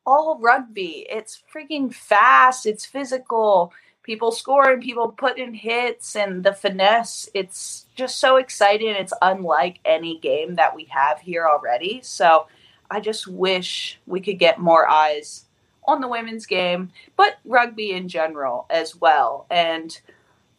[0.05, 2.65] all rugby, it's freaking fast.
[2.65, 7.27] It's physical people scoring, people putting hits, and the finesse.
[7.33, 8.89] It's just so exciting.
[8.89, 12.01] It's unlike any game that we have here already.
[12.03, 12.47] So
[12.91, 15.45] I just wish we could get more eyes
[15.87, 19.45] on the women's game, but rugby in general as well.
[19.49, 19.99] And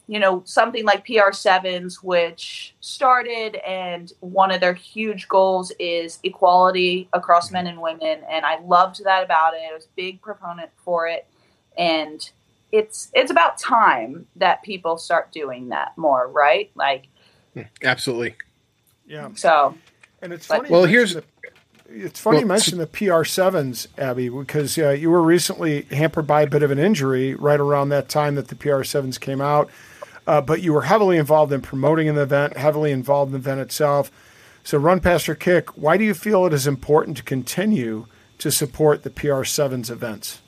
[0.08, 7.08] you know, something like PR7s, which started and one of their huge goals is equality
[7.12, 8.20] across men and women.
[8.30, 9.62] And I loved that about it.
[9.68, 11.26] I was a big proponent for it.
[11.76, 12.28] And
[12.70, 16.70] it's it's about time that people start doing that more, right?
[16.74, 17.08] Like,
[17.54, 18.36] hmm, absolutely.
[19.06, 19.30] Yeah.
[19.34, 19.76] So,
[20.22, 20.68] and it's funny.
[20.70, 21.14] well, here's.
[21.14, 21.24] The,
[21.96, 26.42] it's funny well, you mentioned the PR7s, Abby, because uh, you were recently hampered by
[26.42, 29.70] a bit of an injury right around that time that the PR7s came out.
[30.26, 33.60] Uh, but you were heavily involved in promoting the event, heavily involved in the event
[33.60, 34.10] itself.
[34.64, 38.06] So, Run Past Your Kick, why do you feel it is important to continue
[38.38, 40.42] to support the PR7's events?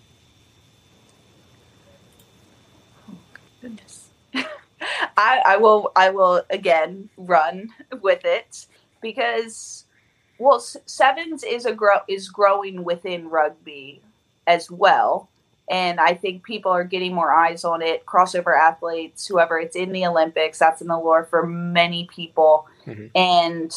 [3.08, 3.14] Oh,
[3.62, 4.08] goodness.
[5.16, 7.70] I, I will I will again run
[8.02, 8.66] with it
[9.00, 9.84] because
[10.38, 14.00] well sevens is a grow is growing within rugby
[14.46, 15.28] as well
[15.70, 18.06] and I think people are getting more eyes on it.
[18.06, 20.58] Crossover athletes, whoever, it's in the Olympics.
[20.58, 23.06] That's in the lore for many people, mm-hmm.
[23.14, 23.72] and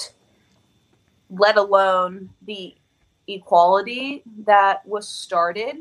[1.30, 2.76] let alone the
[3.28, 5.78] equality that was started.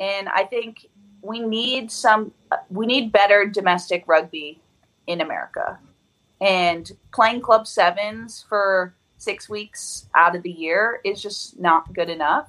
[0.00, 0.86] And I think
[1.22, 2.32] we need some,
[2.70, 4.60] we need better domestic rugby
[5.06, 5.78] in America.
[6.40, 12.08] And playing club sevens for six weeks out of the year is just not good
[12.08, 12.48] enough.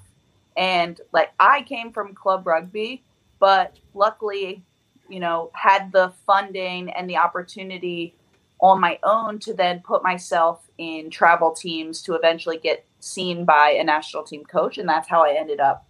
[0.55, 3.03] And like I came from club rugby,
[3.39, 4.61] but luckily,
[5.09, 8.13] you know, had the funding and the opportunity
[8.61, 13.69] on my own to then put myself in travel teams to eventually get seen by
[13.71, 14.77] a national team coach.
[14.77, 15.87] And that's how I ended up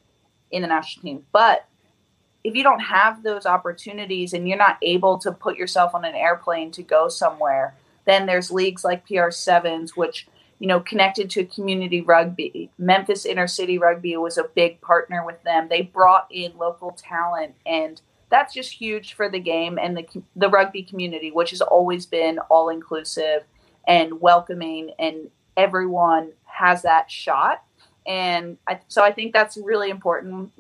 [0.52, 1.26] in the national team.
[1.32, 1.66] But
[2.44, 6.16] if you don't have those opportunities and you're not able to put yourself on an
[6.16, 10.28] airplane to go somewhere, then there's leagues like PR7s, which
[10.60, 12.70] you know, connected to community rugby.
[12.78, 15.70] Memphis Inner City Rugby was a big partner with them.
[15.70, 20.50] They brought in local talent, and that's just huge for the game and the the
[20.50, 23.44] rugby community, which has always been all inclusive
[23.88, 27.64] and welcoming, and everyone has that shot.
[28.06, 30.52] And I, so I think that's really important.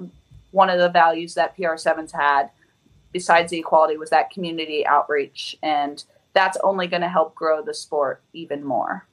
[0.51, 2.49] One of the values that PR7's had,
[3.11, 7.73] besides the equality, was that community outreach, and that's only going to help grow the
[7.73, 9.05] sport even more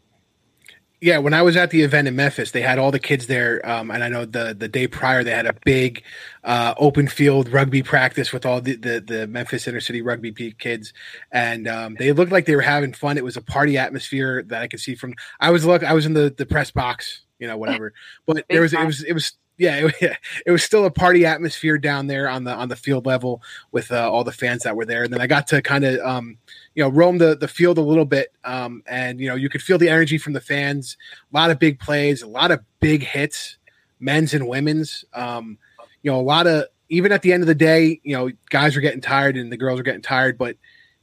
[1.07, 3.65] yeah, when I was at the event in Memphis, they had all the kids there,
[3.65, 6.03] um, and I know the the day prior they had a big
[6.43, 10.93] uh, open field rugby practice with all the, the, the Memphis inner city rugby kids,
[11.31, 13.19] and um, they looked like they were having fun.
[13.19, 15.15] It was a party atmosphere that I could see from.
[15.39, 17.95] I was look, I was in the the press box, you know, whatever,
[18.27, 21.79] but there was it was it was yeah, it, it, was still a party atmosphere
[21.79, 23.43] down there on the on the field level
[23.73, 25.05] with uh, all the fans that were there.
[25.05, 26.37] And then I got to kind of um,
[26.75, 29.63] you know roam the the field a little bit, um, and you know you could
[29.63, 30.97] feel the energy from the fans.
[31.33, 33.57] A lot of big plays, a lot of big hits,
[34.01, 35.05] men's and women's.
[35.13, 35.59] Um,
[36.03, 38.77] you know, a lot of even at the end of the day, you know, guys
[38.77, 40.57] were getting tired and the girls were getting tired, but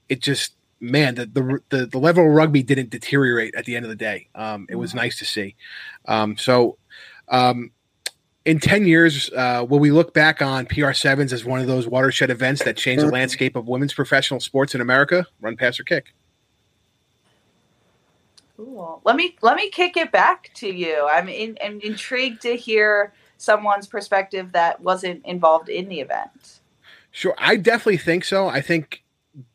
[0.10, 3.86] it just man, the the the, the level of rugby didn't deteriorate at the end
[3.86, 4.30] of the day.
[4.36, 5.00] Um, it was mm-hmm.
[5.00, 5.56] nice to see.
[6.06, 6.78] Um, so.
[7.30, 7.72] Um,
[8.45, 12.29] in 10 years, uh, will we look back on PR7s as one of those watershed
[12.29, 13.13] events that changed the mm-hmm.
[13.13, 15.25] landscape of women's professional sports in America?
[15.39, 16.13] Run, pass, or kick?
[18.58, 19.01] Cool.
[19.03, 21.08] Let me let me kick it back to you.
[21.10, 26.60] I'm in, I'm intrigued to hear someone's perspective that wasn't involved in the event.
[27.12, 28.47] Sure, I definitely think so.
[28.47, 29.03] I think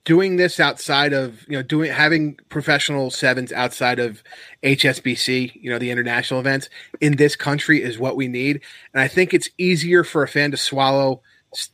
[0.05, 4.23] doing this outside of you know doing having professional sevens outside of
[4.62, 6.69] HSBC, you know the international events
[7.01, 8.61] in this country is what we need,
[8.93, 11.23] and I think it's easier for a fan to swallow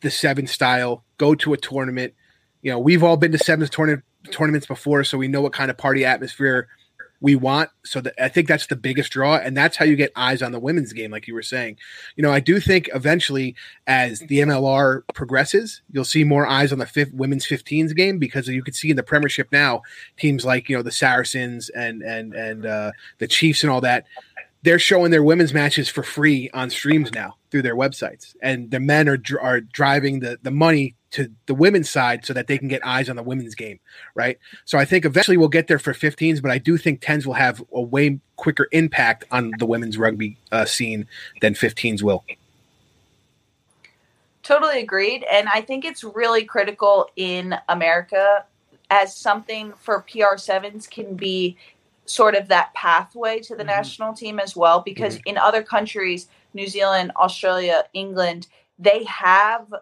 [0.00, 2.14] the seven style, go to a tournament.
[2.62, 5.70] You know, we've all been to sevens tournament tournaments before, so we know what kind
[5.70, 6.68] of party atmosphere
[7.24, 7.70] we want.
[7.86, 10.52] So that, I think that's the biggest draw, and that's how you get eyes on
[10.52, 11.78] the women's game, like you were saying.
[12.16, 13.56] You know, I do think eventually,
[13.86, 18.46] as the MLR progresses, you'll see more eyes on the fifth, women's 15s game because
[18.46, 19.80] you can see in the Premiership now
[20.18, 24.04] teams like you know the Saracens and and and uh, the Chiefs and all that
[24.62, 28.80] they're showing their women's matches for free on streams now through their websites, and the
[28.80, 32.66] men are are driving the the money to the women's side so that they can
[32.66, 33.78] get eyes on the women's game,
[34.16, 34.36] right?
[34.64, 37.34] So I think eventually we'll get there for 15s, but I do think 10s will
[37.34, 41.06] have a way quicker impact on the women's rugby uh, scene
[41.40, 42.24] than 15s will.
[44.42, 48.44] Totally agreed, and I think it's really critical in America
[48.90, 51.56] as something for PR7s can be
[52.06, 53.68] sort of that pathway to the mm-hmm.
[53.68, 55.30] national team as well because mm-hmm.
[55.30, 58.46] in other countries new zealand australia england
[58.78, 59.72] they have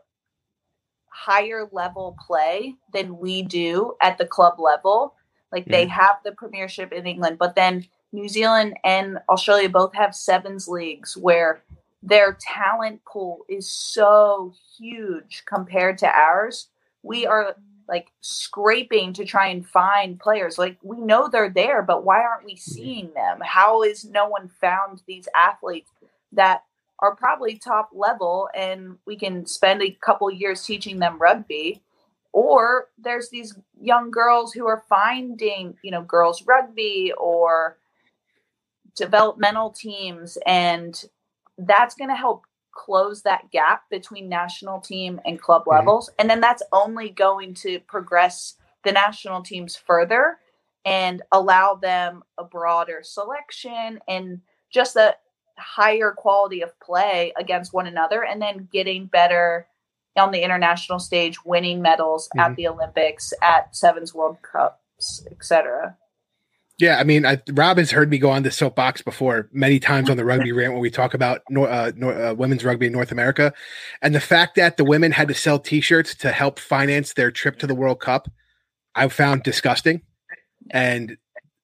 [1.13, 5.15] higher level play than we do at the club level
[5.53, 5.73] like mm-hmm.
[5.73, 10.69] they have the premiership in england but then new zealand and australia both have sevens
[10.69, 11.63] leagues where
[12.03, 16.69] their talent pool is so huge compared to ours
[17.03, 17.57] we are
[17.89, 20.57] like scraping to try and find players.
[20.57, 22.71] Like we know they're there, but why aren't we mm-hmm.
[22.71, 23.39] seeing them?
[23.43, 25.91] How is no one found these athletes
[26.33, 26.63] that
[27.03, 31.83] are probably top level and we can spend a couple years teaching them rugby?
[32.33, 37.77] Or there's these young girls who are finding, you know, girls rugby or
[38.97, 41.05] developmental teams and
[41.59, 45.77] that's going to help close that gap between national team and club mm-hmm.
[45.77, 46.09] levels.
[46.19, 50.39] And then that's only going to progress the national teams further
[50.85, 55.15] and allow them a broader selection and just a
[55.63, 59.67] higher quality of play against one another and then getting better
[60.17, 62.43] on the international stage, winning medals Mhm.
[62.43, 65.97] at the Olympics, at Sevens World Cups, etc.
[66.79, 70.11] Yeah, I mean, I, Rob has heard me go on the soapbox before many times
[70.11, 72.93] on the rugby rant when we talk about nor, uh, nor, uh, women's rugby in
[72.93, 73.53] North America,
[74.03, 77.59] and the fact that the women had to sell T-shirts to help finance their trip
[77.61, 78.29] to the World Cup,
[78.95, 80.03] I found disgusting,
[80.71, 81.17] and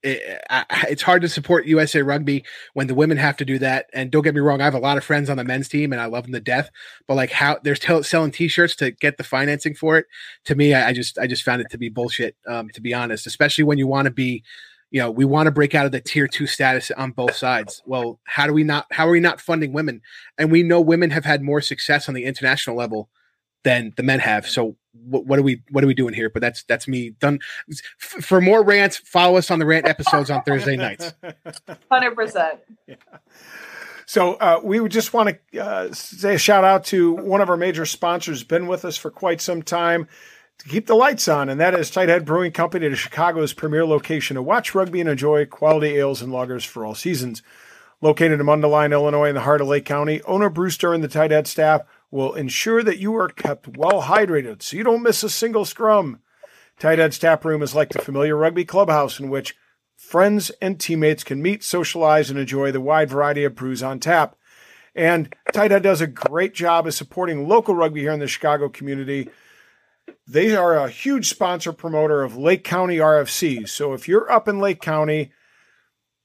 [0.03, 3.87] it, I, it's hard to support USA Rugby when the women have to do that.
[3.93, 5.93] And don't get me wrong, I have a lot of friends on the men's team,
[5.93, 6.71] and I love them to death.
[7.07, 10.07] But like how they're selling T-shirts to get the financing for it,
[10.45, 12.37] to me, I, I just I just found it to be bullshit.
[12.47, 14.45] Um, to be honest, especially when you want to be
[14.91, 17.83] you know, we want to break out of the tier two status on both sides.
[17.85, 18.87] Well, how do we not?
[18.91, 20.01] How are we not funding women?
[20.39, 23.11] And we know women have had more success on the international level
[23.65, 24.47] than the men have.
[24.47, 25.63] So what, what are we?
[25.71, 26.31] What are we doing here?
[26.31, 27.41] But that's that's me done.
[27.71, 31.15] F- for more rants, follow us on the rant episodes on Thursday nights.
[31.91, 32.61] Hundred percent.
[34.07, 37.51] So uh, we would just want to uh, say a shout out to one of
[37.51, 40.09] our major sponsors, been with us for quite some time
[40.59, 44.37] to keep the lights on, and that is Tighthead Brewing Company, to Chicago's premier location
[44.37, 47.43] to watch rugby and enjoy quality ales and lagers for all seasons.
[48.01, 51.47] Located in Mundelein, Illinois, in the heart of Lake County, owner Brewster and the Tighthead
[51.47, 55.65] staff will ensure that you are kept well hydrated so you don't miss a single
[55.65, 56.21] scrum.
[56.79, 59.57] Tight Tighthead's tap room is like the familiar rugby clubhouse in which
[59.97, 64.37] friends and teammates can meet, socialize, and enjoy the wide variety of brews on tap.
[64.95, 68.69] And Tight Tighthead does a great job of supporting local rugby here in the Chicago
[68.69, 69.29] community.
[70.27, 73.69] They are a huge sponsor promoter of Lake County RFC.
[73.69, 75.33] So if you're up in Lake County,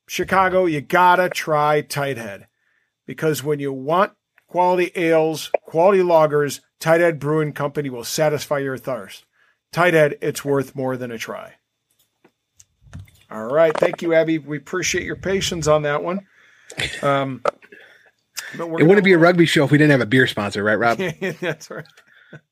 [0.08, 2.46] Chicago, you gotta try Tighthead
[3.06, 4.14] because when you want
[4.54, 9.26] quality ales, quality lagers, Tighthead Brewing Company will satisfy your thirst.
[9.74, 11.56] Tighthead, it's worth more than a try.
[13.32, 14.38] All right, thank you, Abby.
[14.38, 16.28] We appreciate your patience on that one.
[17.02, 17.42] Um,
[18.56, 20.64] but we're It wouldn't be a rugby show if we didn't have a beer sponsor,
[20.64, 21.00] right, Rob?
[21.42, 21.88] That's right.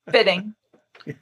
[0.09, 0.55] Fitting.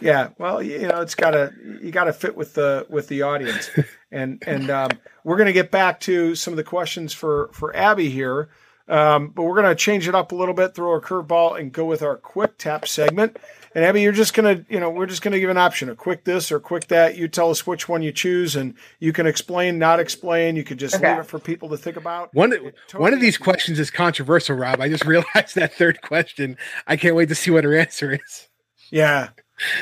[0.00, 3.22] Yeah, well, you know, it's got to you got to fit with the with the
[3.22, 3.68] audience,
[4.12, 4.90] and and um,
[5.24, 8.48] we're going to get back to some of the questions for for Abby here,
[8.88, 11.72] um, but we're going to change it up a little bit, throw a curveball, and
[11.72, 13.38] go with our quick tap segment.
[13.74, 16.24] And Abby, you're just gonna, you know, we're just gonna give an option, a quick
[16.24, 17.16] this or quick that.
[17.16, 20.56] You tell us which one you choose, and you can explain, not explain.
[20.56, 21.10] You could just Okay.
[21.10, 22.32] leave it for people to think about.
[22.34, 23.44] One It one of these up to you.
[23.44, 24.80] questions is controversial, Rob.
[24.80, 26.56] I just realized that third question.
[26.86, 28.48] I can't wait to see what her answer is.
[28.90, 29.28] Yeah,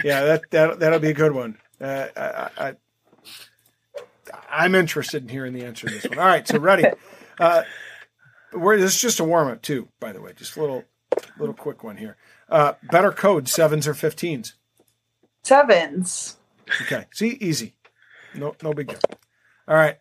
[0.03, 1.57] yeah, that that that'll be a good one.
[1.81, 2.75] Uh, I, I,
[4.51, 6.19] I'm interested in hearing the answer to this one.
[6.19, 6.85] All right, so ready.
[7.38, 7.62] Uh,
[8.57, 10.33] we're, this is just a warm up too, by the way.
[10.35, 10.85] Just a little
[11.38, 12.16] little quick one here.
[12.49, 14.55] Uh, better code sevens or fifteens.
[15.42, 16.37] Sevens.
[16.83, 17.75] Okay, see, easy.
[18.35, 19.01] No, no big deal.
[19.69, 19.99] All right,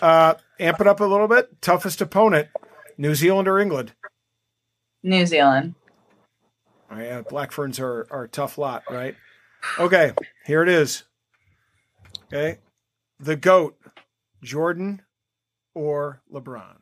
[0.00, 1.60] uh, amp it up a little bit.
[1.60, 2.48] Toughest opponent:
[2.98, 3.92] New Zealand or England.
[5.02, 5.74] New Zealand.
[6.90, 9.16] Oh, yeah, Black Ferns are, are a tough lot, right?
[9.78, 10.12] Okay,
[10.46, 11.04] here it is.
[12.26, 12.58] Okay.
[13.18, 13.76] The GOAT,
[14.42, 15.02] Jordan
[15.74, 16.76] or LeBron?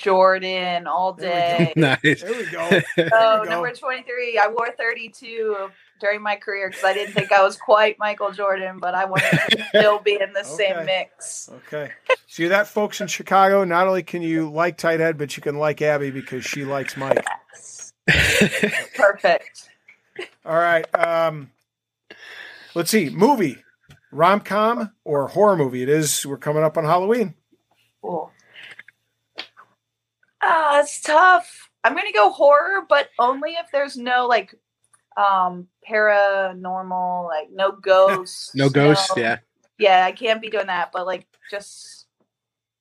[0.00, 1.72] Jordan all There we day.
[1.76, 2.22] nice.
[2.22, 2.68] There we go.
[3.12, 3.50] Oh, we go.
[3.50, 4.38] number 23.
[4.38, 5.68] I wore 32
[6.00, 9.30] during my career because I didn't think I was quite Michael Jordan, but I wanted
[9.50, 10.48] to still be in the Okay.
[10.74, 11.50] same mix.
[11.66, 11.90] Okay.
[12.26, 13.64] See that, folks in Chicago?
[13.64, 16.96] Not only can you like Tight Head, but you can like Abby because she likes
[16.96, 17.24] Mike.
[18.96, 19.68] Perfect.
[20.44, 20.86] All right.
[20.94, 21.50] Um,
[22.74, 23.10] let's see.
[23.10, 23.58] Movie,
[24.10, 25.82] rom com or horror movie?
[25.82, 26.24] It is.
[26.26, 27.34] We're coming up on Halloween.
[28.02, 28.32] Cool.
[30.42, 31.70] Ah, it's tough.
[31.84, 34.54] I'm gonna go horror, but only if there's no like
[35.16, 38.52] um paranormal, like no ghosts.
[38.54, 39.12] no ghosts.
[39.16, 39.38] Yeah.
[39.78, 42.06] Yeah, I can't be doing that, but like just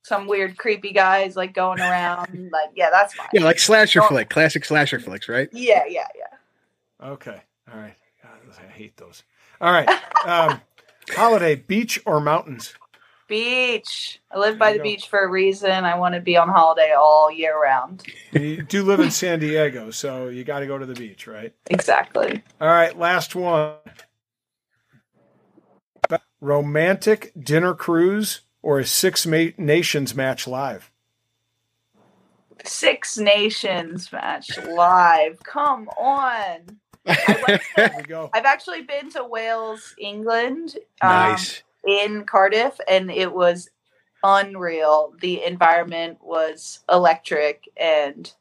[0.03, 2.49] some weird creepy guys like going around.
[2.51, 3.27] like, yeah, that's fine.
[3.31, 5.47] Yeah, like slasher flick, classic slasher flicks, right?
[5.53, 7.07] Yeah, yeah, yeah.
[7.09, 7.41] Okay.
[7.71, 7.95] All right.
[8.21, 9.23] God, I hate those.
[9.61, 9.87] All right.
[10.25, 10.61] Um,
[11.11, 12.73] holiday, beach or mountains?
[13.29, 14.19] Beach.
[14.31, 14.83] I live by the go.
[14.83, 15.71] beach for a reason.
[15.71, 18.03] I want to be on holiday all year round.
[18.33, 21.53] You do live in San Diego, so you got to go to the beach, right?
[21.69, 22.43] Exactly.
[22.59, 22.97] All right.
[22.97, 23.75] Last one.
[26.41, 30.91] Romantic dinner cruise or a Six Ma- Nations match live?
[32.63, 35.39] Six Nations match live.
[35.43, 36.79] Come on.
[37.05, 38.29] I went There to, we go.
[38.33, 41.63] I've actually been to Wales, England, um, nice.
[41.87, 43.69] In Cardiff, and it was
[44.23, 45.13] unreal.
[45.21, 48.31] The environment was electric, and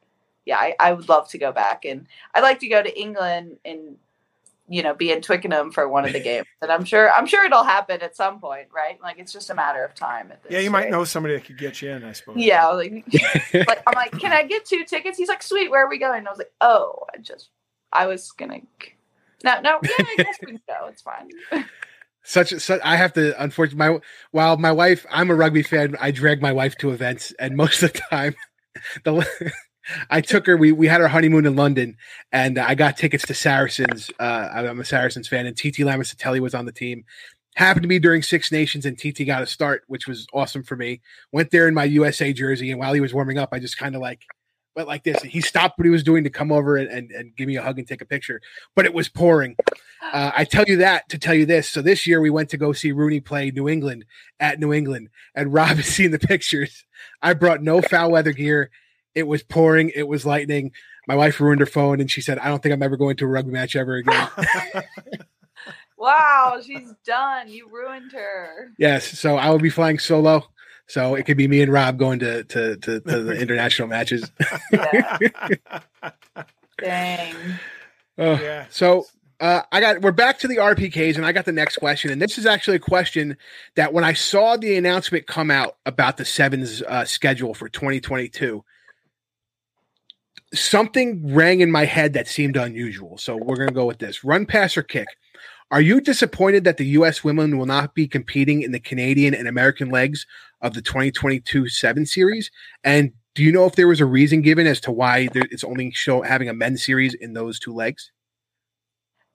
[0.44, 1.84] yeah, I, I would love to go back.
[1.84, 3.96] And I'd like to go to England and
[4.70, 6.46] you know be in Twickenham for one of the games.
[6.62, 9.00] And I'm sure I'm sure it'll happen at some point, right?
[9.02, 10.30] Like it's just a matter of time.
[10.32, 12.36] At this Yeah, you might know somebody that could get you in, I suppose.
[12.38, 13.04] Yeah, like,
[13.54, 15.18] like I'm like, can I get two tickets?
[15.18, 15.70] He's like, sweet.
[15.70, 16.18] Where are we going?
[16.18, 17.50] And I was like, oh, I just
[17.92, 18.60] I was gonna.
[19.44, 20.86] No, no, yeah, I guess we can go.
[20.88, 21.30] It's fine.
[22.28, 24.00] such, such I have to unfortunately my
[24.32, 27.82] while my wife I'm a rugby fan I drag my wife to events and most
[27.82, 28.34] of the time
[29.04, 29.52] the
[30.10, 31.96] I took her we we had our honeymoon in London
[32.30, 36.54] and I got tickets to Saracens uh, I'm a Saracens fan and Titi Lamositele was
[36.54, 37.04] on the team.
[37.56, 40.76] Happened to be during Six Nations and Titi got a start which was awesome for
[40.76, 41.00] me.
[41.32, 43.94] Went there in my USA jersey and while he was warming up I just kind
[43.94, 44.26] of like
[44.78, 47.10] went like this and he stopped what he was doing to come over and, and,
[47.10, 48.40] and give me a hug and take a picture
[48.74, 49.56] but it was pouring
[50.00, 51.68] uh, I tell you that to tell you this.
[51.68, 54.04] So this year we went to go see RUNY play New England
[54.38, 56.84] at New England, and Rob has seen the pictures.
[57.20, 58.70] I brought no foul weather gear.
[59.14, 59.90] It was pouring.
[59.94, 60.72] It was lightning.
[61.06, 63.24] My wife ruined her phone, and she said, "I don't think I'm ever going to
[63.24, 64.28] a rugby match ever again."
[65.98, 67.48] wow, she's done.
[67.48, 68.72] You ruined her.
[68.78, 69.18] Yes.
[69.18, 70.48] So I will be flying solo.
[70.88, 74.30] So it could be me and Rob going to to to, to the international matches.
[74.72, 75.18] Yeah.
[76.78, 77.34] Dang.
[78.20, 78.66] Oh, Yeah.
[78.70, 79.06] So
[79.38, 82.20] uh, I got we're back to the RPKs, and I got the next question, and
[82.20, 83.36] this is actually a question
[83.76, 88.64] that when I saw the announcement come out about the sevens uh, schedule for 2022,
[90.52, 93.16] something rang in my head that seemed unusual.
[93.18, 95.06] So we're gonna go with this: run, pass, or kick.
[95.70, 97.22] Are you disappointed that the U.S.
[97.22, 100.26] women will not be competing in the Canadian and American legs
[100.62, 102.50] of the 2022 Seven Series?
[102.84, 105.64] And do you know if there was a reason given as to why there, it's
[105.64, 108.10] only show having a men's series in those two legs?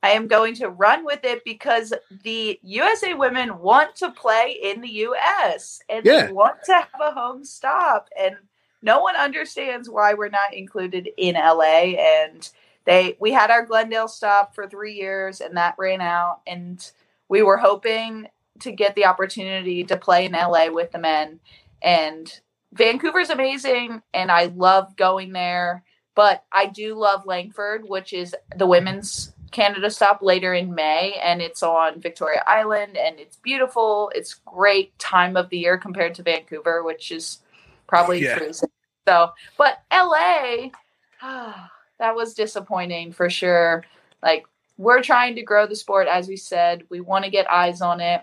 [0.01, 4.81] I am going to run with it because the USA women want to play in
[4.81, 6.25] the US and Yeah.
[6.25, 8.09] they want to have a home stop.
[8.19, 8.35] And
[8.81, 11.95] no one understands why we're not included in LA.
[11.97, 12.49] And
[12.85, 16.41] they we had our Glendale stop for three years and that ran out.
[16.47, 16.85] And
[17.29, 18.27] we were hoping
[18.59, 21.39] to get the opportunity to play in LA with the men.
[21.81, 22.31] And
[22.73, 25.83] Vancouver's amazing and I love going there.
[26.15, 31.41] But I do love Langford, which is the women's Canada stop later in May, and
[31.41, 34.11] it's on Victoria Island, and it's beautiful.
[34.13, 37.39] It's great time of the year compared to Vancouver, which is
[37.87, 38.37] probably Yeah.
[38.37, 38.69] freezing.
[39.07, 40.71] So, but LA,
[41.21, 41.71] ah,
[42.03, 43.85] that was disappointing for sure.
[44.21, 44.45] Like
[44.77, 46.83] we're trying to grow the sport, as we said.
[46.89, 48.21] We want to get eyes on it.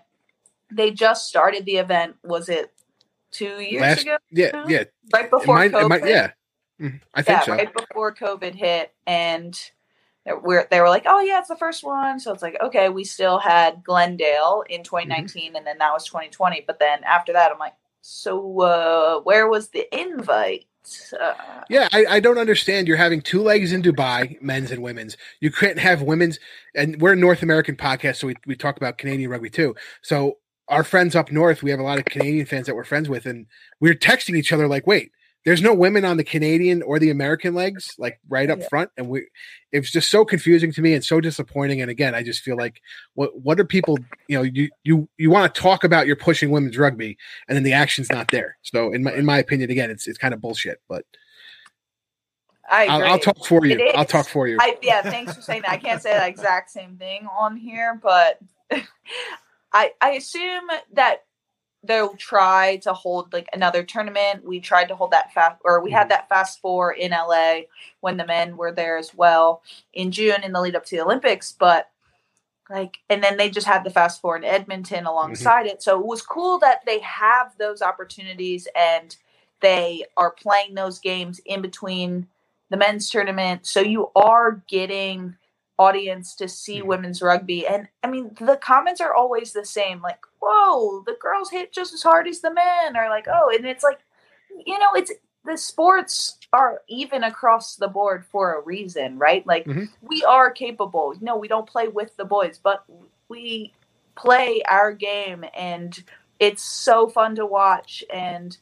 [0.71, 2.17] They just started the event.
[2.23, 2.73] Was it
[3.31, 4.19] two years Last- ago?
[4.31, 4.85] Yeah, yeah.
[5.13, 6.33] Right before might, COVID might, yeah.
[6.79, 7.53] Mhm, I think yeah, so.
[7.53, 9.59] right before COVID hit, and
[10.27, 12.91] they we're, they were like, "Oh yeah, it's the first one." So it's like, okay,
[12.91, 16.65] we still had Glendale in 2019, and then that was 2020.
[16.67, 20.67] But then after that, I'm like, so uh, where was the invite?
[21.19, 21.35] Uh,
[21.69, 22.89] Yeah, I, I don't understand.
[22.89, 25.17] You're having two legs in Dubai, men's and women's.
[25.41, 26.39] You can't have women's,
[26.75, 29.75] and we're a North American podcast, so we, we talk about Canadian rugby too.
[30.03, 33.09] So our friends up north, we have a lot of Canadian fans that we're friends
[33.09, 33.47] with, and
[33.81, 35.13] we're texting each other like, "Wait,
[35.45, 38.69] there's no women on the Canadian or the American legs, like right up Yeah.
[38.69, 39.27] front." And we,
[39.73, 41.81] it was just so confusing to me and so disappointing.
[41.81, 42.81] And again, I just feel like,
[43.15, 43.99] what what are people?
[44.29, 47.17] You know, you you you want to talk about you're pushing women's rugby,
[47.49, 48.57] and then the action's not there.
[48.63, 51.05] So in my in my opinion, again, it's it's kind of bullshit, but.
[52.73, 53.03] I I'll.
[53.03, 53.91] I'll talk for you.
[53.97, 54.57] I'll talk for you.
[54.61, 55.73] I, yeah, thanks for saying that.
[55.73, 58.39] I can't say the exact same thing on here, but
[59.73, 60.63] I I assume
[60.93, 61.25] that
[61.83, 64.45] they'll try to hold like another tournament.
[64.45, 66.09] We tried to hold that fast, or we had mm-hmm.
[66.11, 67.63] that fast four in LA
[68.01, 69.63] when the men were there as well
[69.93, 71.91] in June in the lead up to the Olympics, but.
[72.69, 75.75] Like and then they just had the fast four in Edmonton alongside mm-hmm.
[75.75, 75.83] it.
[75.83, 79.17] So it was cool that they have those opportunities and
[79.61, 82.29] they are playing those games in between
[82.71, 83.67] the men's tournament.
[83.67, 85.37] So you are getting
[85.81, 86.87] audience to see Mhm.
[86.87, 87.67] women's rugby.
[87.67, 91.95] And I mean, the comments are always the same like, whoa, the girls hit just
[91.95, 94.01] as hard as the men, or like, oh, and it's like,
[94.67, 95.13] you know, it's
[95.45, 99.47] the sports are even across the board for a reason, right?
[99.47, 99.89] Like, Mhm.
[100.03, 101.15] we are capable.
[101.21, 102.85] No, we don't play with the boys, but
[103.29, 103.73] we
[104.17, 106.05] play our game, and
[106.39, 108.05] it's so fun to watch.
[108.11, 108.59] And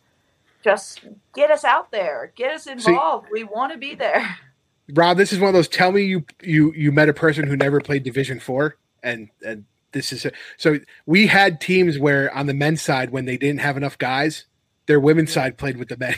[0.63, 1.01] just
[1.35, 3.29] get us out there, get us involved.
[3.33, 4.23] we want to be there.
[4.95, 5.69] Rob, this is one of those.
[5.69, 9.65] Tell me you you you met a person who never played Division Four, and and
[9.93, 10.27] this is
[10.57, 14.45] so we had teams where on the men's side when they didn't have enough guys,
[14.87, 16.15] their women's side played with the men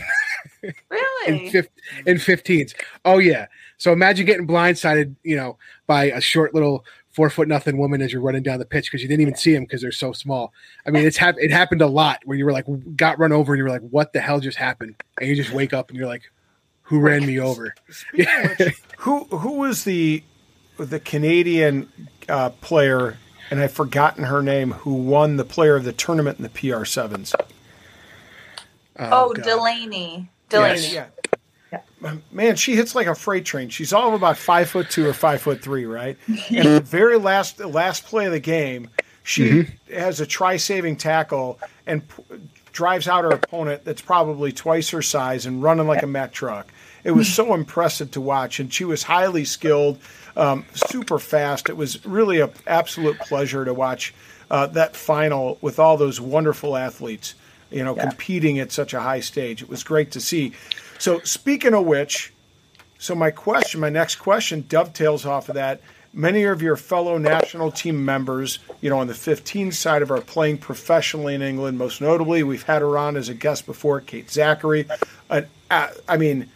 [0.91, 1.47] Really?
[1.49, 1.67] in
[2.07, 2.75] in 15s.
[3.05, 3.47] Oh yeah.
[3.79, 8.13] So imagine getting blindsided, you know, by a short little four foot nothing woman as
[8.13, 10.53] you're running down the pitch because you didn't even see them because they're so small.
[10.87, 12.67] I mean, it's hap- it happened a lot where you were like
[12.97, 14.95] got run over and you were like, what the hell just happened?
[15.19, 16.23] And you just wake up and you're like,
[16.91, 17.73] who ran me over?
[17.89, 20.25] Speaking of which, who who was the
[20.77, 21.91] the Canadian
[22.29, 23.17] uh, player,
[23.51, 26.85] and I've forgotten her name, who won the player of the tournament in the PR
[26.85, 27.33] sevens?
[28.99, 29.45] oh, God.
[29.45, 30.29] Delaney.
[30.49, 30.81] Delaney.
[30.81, 30.93] Yes.
[30.93, 31.07] Yeah.
[31.73, 32.17] Yeah.
[32.33, 33.69] Man, she hits like a freight train.
[33.69, 36.19] She's all of about five foot two or five foot three, right?
[36.27, 38.91] and the very last last play of the game,
[39.23, 39.95] she mm-hmm.
[39.95, 42.25] has a try saving tackle and p-
[42.73, 46.73] drives out her opponent that's probably twice her size and running like a Mack truck.
[47.05, 49.99] It was so impressive to watch, and she was highly skilled,
[50.37, 51.69] um, super fast.
[51.69, 54.15] It was really an absolute pleasure to watch
[54.51, 57.35] uh, that final with all those wonderful athletes,
[57.71, 58.09] you know, yeah.
[58.09, 59.63] competing at such a high stage.
[59.63, 60.53] It was great to see.
[60.99, 62.33] So, speaking of which,
[62.99, 65.81] so my question, my next question dovetails off of that.
[66.13, 70.21] Many of your fellow national team members, you know, on the 15 side of are
[70.21, 71.79] playing professionally in England.
[71.79, 74.91] Most notably, we've had her on as a guest before, Kate Zackary.
[75.31, 75.43] Uh,
[76.09, 76.51] I mean,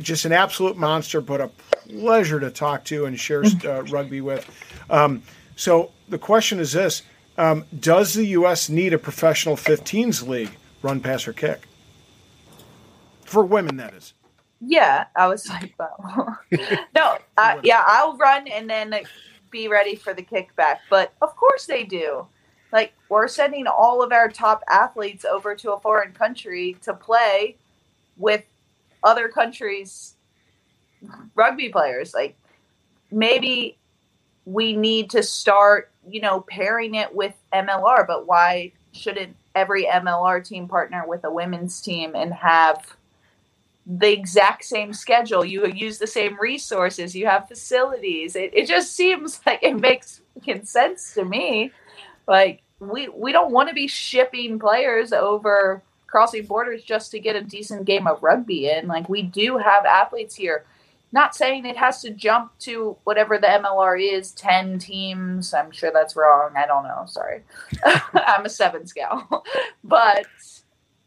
[0.00, 1.48] just an absolute monster, but a
[1.88, 4.48] pleasure to talk to and share uh, rugby with.
[4.90, 5.22] Um,
[5.56, 7.02] so the question is this:
[7.38, 8.68] um, Does the U.S.
[8.68, 10.50] need a professional 15s league,
[10.82, 11.62] run, pass, or kick
[13.24, 13.76] for women?
[13.76, 14.14] That is.
[14.60, 16.38] Yeah, I was like, well,
[16.94, 18.94] no, uh, yeah, I'll run and then
[19.50, 20.78] be ready for the kickback.
[20.90, 22.26] But of course they do.
[22.72, 27.56] Like we're sending all of our top athletes over to a foreign country to play
[28.16, 28.42] with
[29.04, 30.14] other countries'
[31.34, 32.14] rugby players.
[32.14, 32.36] Like
[33.10, 33.78] maybe
[34.44, 40.44] we need to start, you know, pairing it with MLR, but why shouldn't every MLR
[40.46, 42.96] team partner with a women's team and have
[43.86, 45.44] the exact same schedule?
[45.44, 48.36] You use the same resources, you have facilities.
[48.36, 50.20] It, it just seems like it makes
[50.64, 51.70] sense to me.
[52.26, 55.82] Like we we don't want to be shipping players over
[56.14, 58.86] crossing borders just to get a decent game of rugby in.
[58.86, 60.64] Like we do have athletes here
[61.10, 65.52] not saying it has to jump to whatever the MLR is, 10 teams.
[65.52, 66.52] I'm sure that's wrong.
[66.56, 67.02] I don't know.
[67.08, 67.42] Sorry.
[68.14, 69.24] I'm a seven scout.
[69.84, 70.26] but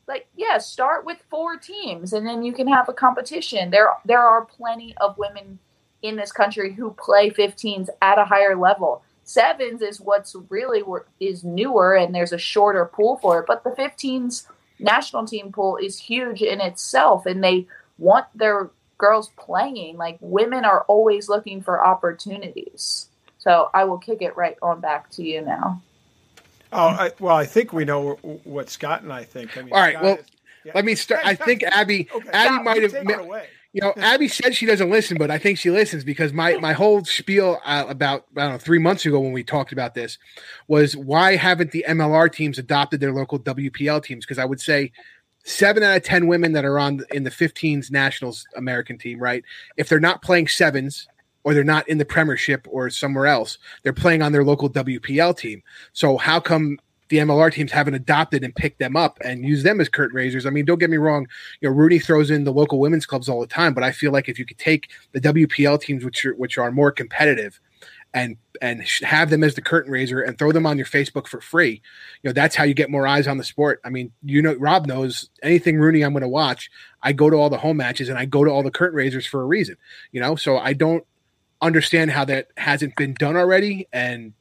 [0.10, 3.70] like yeah, start with four teams and then you can have a competition.
[3.70, 5.60] There there are plenty of women
[6.01, 9.03] in this country who play 15s at a higher level.
[9.24, 10.84] Sevens is what's really
[11.22, 14.47] is newer and there's a shorter pool for it, but the 15s
[14.80, 17.68] national team pool is huge in itself and they
[17.98, 19.98] want their girls playing.
[19.98, 23.10] Like women are always looking for opportunities.
[23.38, 25.82] So I will kick it right on back to you now.
[26.74, 29.58] Oh, I, well, I think we know what Scott and I think.
[29.58, 29.94] I mean, All right.
[29.94, 30.26] Scott well, is,
[30.66, 30.72] yeah.
[30.76, 31.22] let me start.
[31.26, 32.30] I think Abby, okay.
[32.30, 32.94] Abby might have.
[33.78, 36.74] You know, Abby said she doesn't listen, but I think she listens because my my
[36.74, 40.18] whole spiel uh, about I don't know three months ago when we talked about this
[40.68, 44.26] was why haven't the MLR teams adopted their local WPL teams?
[44.26, 44.92] Because I would say
[45.46, 49.44] seven out of ten women that are on in the 15s nationals American team, right?
[49.78, 51.08] If they're not playing sevens
[51.44, 55.38] or they're not in the Premiership or somewhere else, they're playing on their local WPL
[55.38, 55.62] team.
[55.94, 59.80] So how come the MLR teams haven't adopted and picked them up and use them
[59.80, 60.45] as curtain raisers?
[60.45, 61.28] I mean, don't get me wrong,
[61.62, 64.12] you know, Rooney throws in the local women's clubs all the time, but I feel
[64.12, 67.60] like if you could take the WPL teams, which are which are more competitive,
[68.14, 71.39] and and have them as the curtain raiser and throw them on your Facebook for
[71.39, 71.82] free.
[72.24, 73.80] You know, that's how you get more eyes on the sport.
[73.86, 76.72] I mean, you know, Rob knows anything Rooney I'm going to watch.
[77.03, 79.28] I go to all the home matches and I go to all the curtain raisers
[79.28, 79.78] for a reason.
[80.12, 81.05] You know, so I don't
[81.62, 83.88] understand how that hasn't been done already.
[83.93, 84.34] And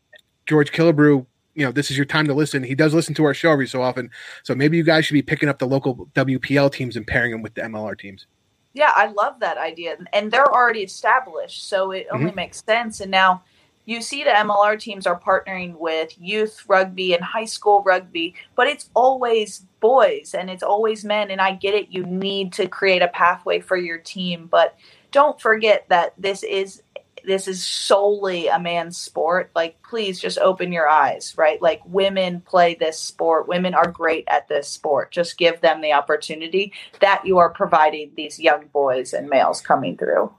[0.46, 1.26] George Killebrew,
[1.56, 2.62] you know, this is your time to listen.
[2.62, 4.10] He does listen to our show every so often.
[4.44, 7.42] So maybe you guys should be picking up the local WPL teams and pairing them
[7.42, 8.26] with the MLR teams.
[8.74, 9.96] Yeah, I love that idea.
[10.12, 11.68] And they're already established.
[11.68, 12.36] So it only mm-hmm.
[12.36, 13.00] makes sense.
[13.00, 13.42] And now–
[13.86, 18.66] you see the MLR teams are partnering with youth rugby and high school rugby, but
[18.66, 21.30] it's always boys and it's always men.
[21.30, 24.76] And I get it, you need to create a pathway for your team, but
[25.12, 26.82] don't forget that this is
[27.26, 29.50] this is solely a man's sport.
[29.54, 31.60] Like, please just open your eyes, right?
[31.60, 33.48] Like, women play this sport.
[33.48, 35.10] Women are great at this sport.
[35.10, 39.96] Just give them the opportunity that you are providing these young boys and males coming
[39.96, 40.32] through.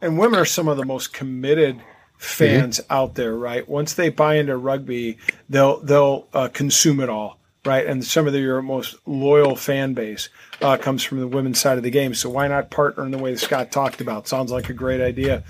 [0.00, 1.80] And women are some of the most committed
[2.18, 2.92] fans mm-hmm.
[2.92, 3.68] out there, right?
[3.68, 5.18] Once they buy into rugby,
[5.48, 7.86] they'll they'll uh, consume it all, right?
[7.86, 10.28] And some of the, your most loyal fan base
[10.60, 12.14] uh, comes from the women's side of the game.
[12.14, 14.26] So why not partner in the way Scott talked about?
[14.26, 15.44] Sounds like a great idea.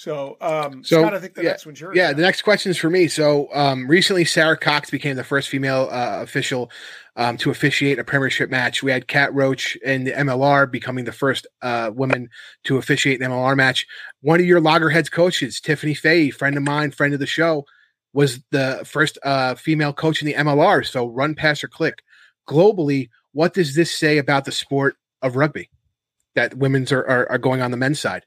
[0.00, 1.94] So, um, so Scott, I think the yeah, next one's yours.
[1.94, 3.06] Yeah, the next question is for me.
[3.06, 6.70] So, um, recently, Sara Cox became the first female uh, official
[7.16, 8.82] um, to officiate a premiership match.
[8.82, 12.30] We had Kat Roach in the MLR becoming the first uh, woman
[12.64, 13.86] to officiate an MLR match.
[14.22, 17.66] One of your loggerheads coaches, Tiffany Faaee, friend of mine, friend of the show,
[18.14, 20.86] was the first uh, female coach in the MLR.
[20.86, 22.02] So, run, pass, or click.
[22.48, 25.68] Globally, what does this say about the sport of rugby
[26.36, 28.22] that women's are, are, are going on the men's side?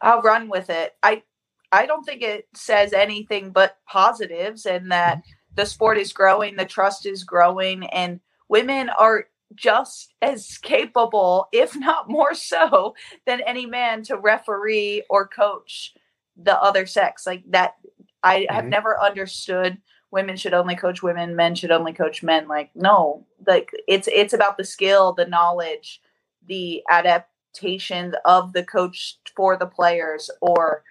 [0.00, 0.94] I'll run with it.
[1.02, 1.22] I
[1.70, 5.54] I don't think it says anything but positives and that mm-hmm.
[5.54, 11.76] the sport is growing, the trust is growing, and women are just as capable, if
[11.76, 12.94] not more so,
[13.26, 15.94] than any man to referee or coach
[16.36, 17.26] the other sex.
[17.26, 17.74] Like that,
[18.22, 18.54] I mm-hmm.
[18.54, 19.78] have never understood
[20.10, 22.48] women should only coach women, men should only coach men.
[22.48, 26.00] Like, no, like it's it's about the skill, the knowledge,
[26.46, 30.82] the adaptation of the coach for the players, or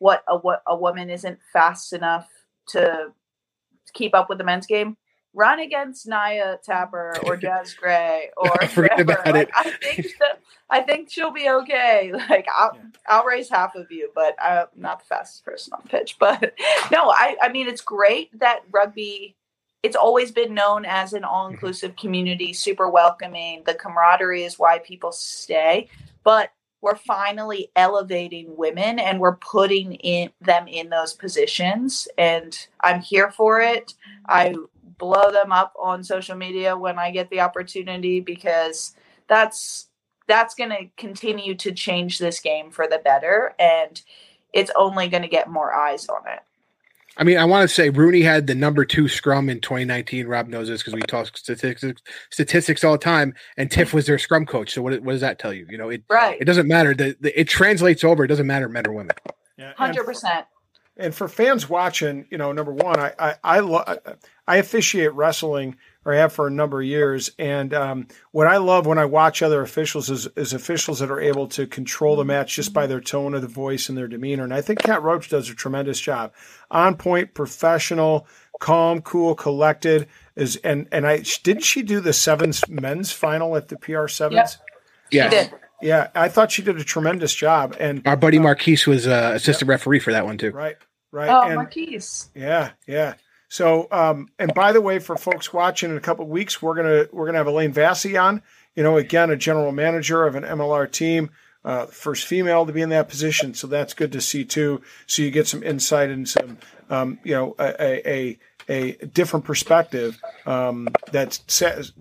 [0.00, 2.28] what a what a woman isn't fast enough
[2.66, 3.12] to
[3.92, 4.96] keep up with the men's game
[5.34, 9.50] run against Naya Tapper or Jaz Gray or forget about like, it.
[9.54, 10.40] I think that,
[10.70, 12.12] I think she'll be okay.
[12.30, 12.82] Like I'll yeah.
[13.08, 16.16] I'll raise half of you, but I'm not the fastest person on the pitch.
[16.24, 16.54] But
[16.90, 19.36] no, I I mean it's great that rugby.
[19.82, 22.00] It's always been known as an all inclusive mm-hmm.
[22.00, 23.62] community, super welcoming.
[23.66, 25.88] The camaraderie is why people stay,
[26.22, 26.50] but
[26.84, 32.06] we're finally elevating women and we're putting in them in those positions.
[32.18, 33.94] And i'm here for it.
[34.28, 34.54] I
[34.98, 38.94] blow them up on social media when I get the opportunity because
[39.28, 39.88] that's
[40.26, 43.54] that's going to continue to change this game for the better.
[43.58, 44.00] And
[44.52, 46.40] it's only going to get more eyes on it.
[47.16, 50.26] I mean, I want to say RUNY had the number two scrum in 2019.
[50.26, 53.34] Rob knows this because we talk statistics statistics all the time.
[53.56, 54.72] And Tiff was their scrum coach.
[54.74, 55.66] So what, what does that tell you?
[55.70, 56.36] You know, it right.
[56.40, 56.94] It doesn't matter.
[56.94, 58.24] The, the, it translates over.
[58.24, 59.16] It doesn't matter men or women.
[59.76, 60.46] Hundred yeah, percent.
[60.96, 63.84] And for fans watching, you know, number one, I I I, lo-
[64.46, 68.86] I officiate wrestling or have for a number of years, and um, what I love
[68.86, 72.56] when I watch other officials is, is officials that are able to control the match
[72.56, 74.44] just by their tone of the voice and their demeanor.
[74.44, 76.32] And I think Kat Roach does a tremendous job,
[76.70, 78.26] on point, professional,
[78.60, 80.08] calm, cool, collected.
[80.36, 84.58] Is and and I didn't she do the sevens men's final at the PR sevens?
[85.10, 85.32] Yep.
[85.32, 85.48] Yeah.
[85.82, 87.76] Yeah, I thought she did a tremendous job.
[87.78, 89.74] And our buddy uh, Marquise was uh, assistant yep.
[89.74, 90.50] referee for that one too.
[90.50, 90.76] Right,
[91.10, 91.28] right.
[91.28, 92.30] Oh, and, Marquise.
[92.34, 93.14] Yeah, yeah.
[93.48, 97.06] So, um, and by the way, for folks watching in a couple weeks, we're gonna
[97.12, 98.42] we're gonna have Elaine Vassie on.
[98.74, 101.30] You know, again, a general manager of an MLR team,
[101.64, 103.54] uh, first female to be in that position.
[103.54, 104.82] So that's good to see too.
[105.06, 106.58] So you get some insight and some,
[106.90, 108.38] um, you know, a, a,
[108.68, 111.92] a different perspective um, that says,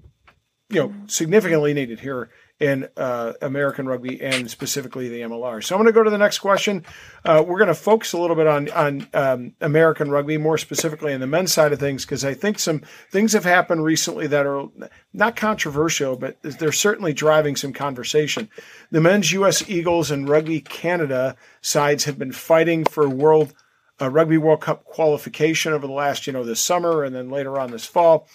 [0.70, 2.32] you know, significantly needed here
[2.64, 5.62] in uh, American rugby and specifically the MLR.
[5.62, 6.86] So I'm going to go to the next question.
[7.26, 11.14] Uh, we're going to focus a little bit on on um, American rugby, more specifically
[11.14, 12.80] on the men's side of things, because I think some
[13.12, 14.70] things have happened recently that are
[15.12, 18.50] not controversial, but they're certainly driving some conversation.
[18.92, 19.70] The men's U.S.
[19.70, 23.54] Eagles and Rugby Canada sides have been fighting for World
[24.02, 27.60] uh, Rugby World Cup qualification over the last, you know, this summer and then later
[27.60, 28.28] on this fall.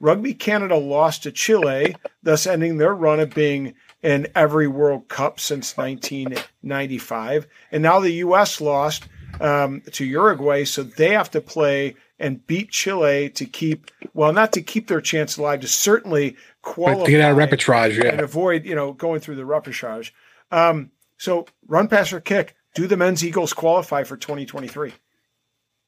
[0.00, 5.40] Rugby Canada lost to Chile, thus ending their run of being in every World Cup
[5.40, 7.46] since 1995.
[7.72, 8.60] And now the U.S.
[8.60, 9.08] lost
[9.40, 14.52] um, to Uruguay, so they have to play and beat Chile to keep, well, not
[14.52, 17.04] to keep their chance alive, to certainly qualify.
[17.04, 18.10] to get out of repechage, yeah.
[18.10, 20.12] And avoid, you know, going through the repechage.
[20.50, 22.54] Um, so run, pass, or kick.
[22.74, 24.92] Do the men's Eagles qualify for 2023?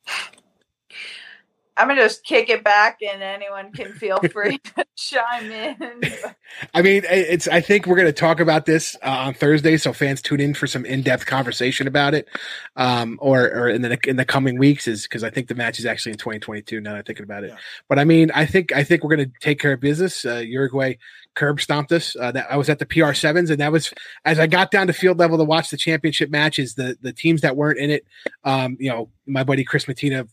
[1.79, 6.03] I'm gonna just kick it back, and anyone can feel free to chime in.
[6.75, 7.47] I mean, it's.
[7.47, 10.67] I think we're gonna talk about this uh, on Thursday, so fans tune in for
[10.67, 12.29] some in-depth conversation about it,
[12.77, 15.79] um, or or in the in the coming weeks, is because I think the match
[15.79, 16.81] is actually in 2022.
[16.81, 17.59] Now that I'm thinking about it, yeah.
[17.89, 20.25] but I mean, I think I think we're gonna take care of business.
[20.25, 20.97] Uh, Uruguay
[21.35, 22.17] curb stomped us.
[22.17, 24.89] Uh, that I was at the PR sevens, and that was as I got down
[24.89, 26.75] to field level to watch the championship matches.
[26.75, 28.05] The the teams that weren't in it,
[28.43, 30.29] um, you know, my buddy Chris Matina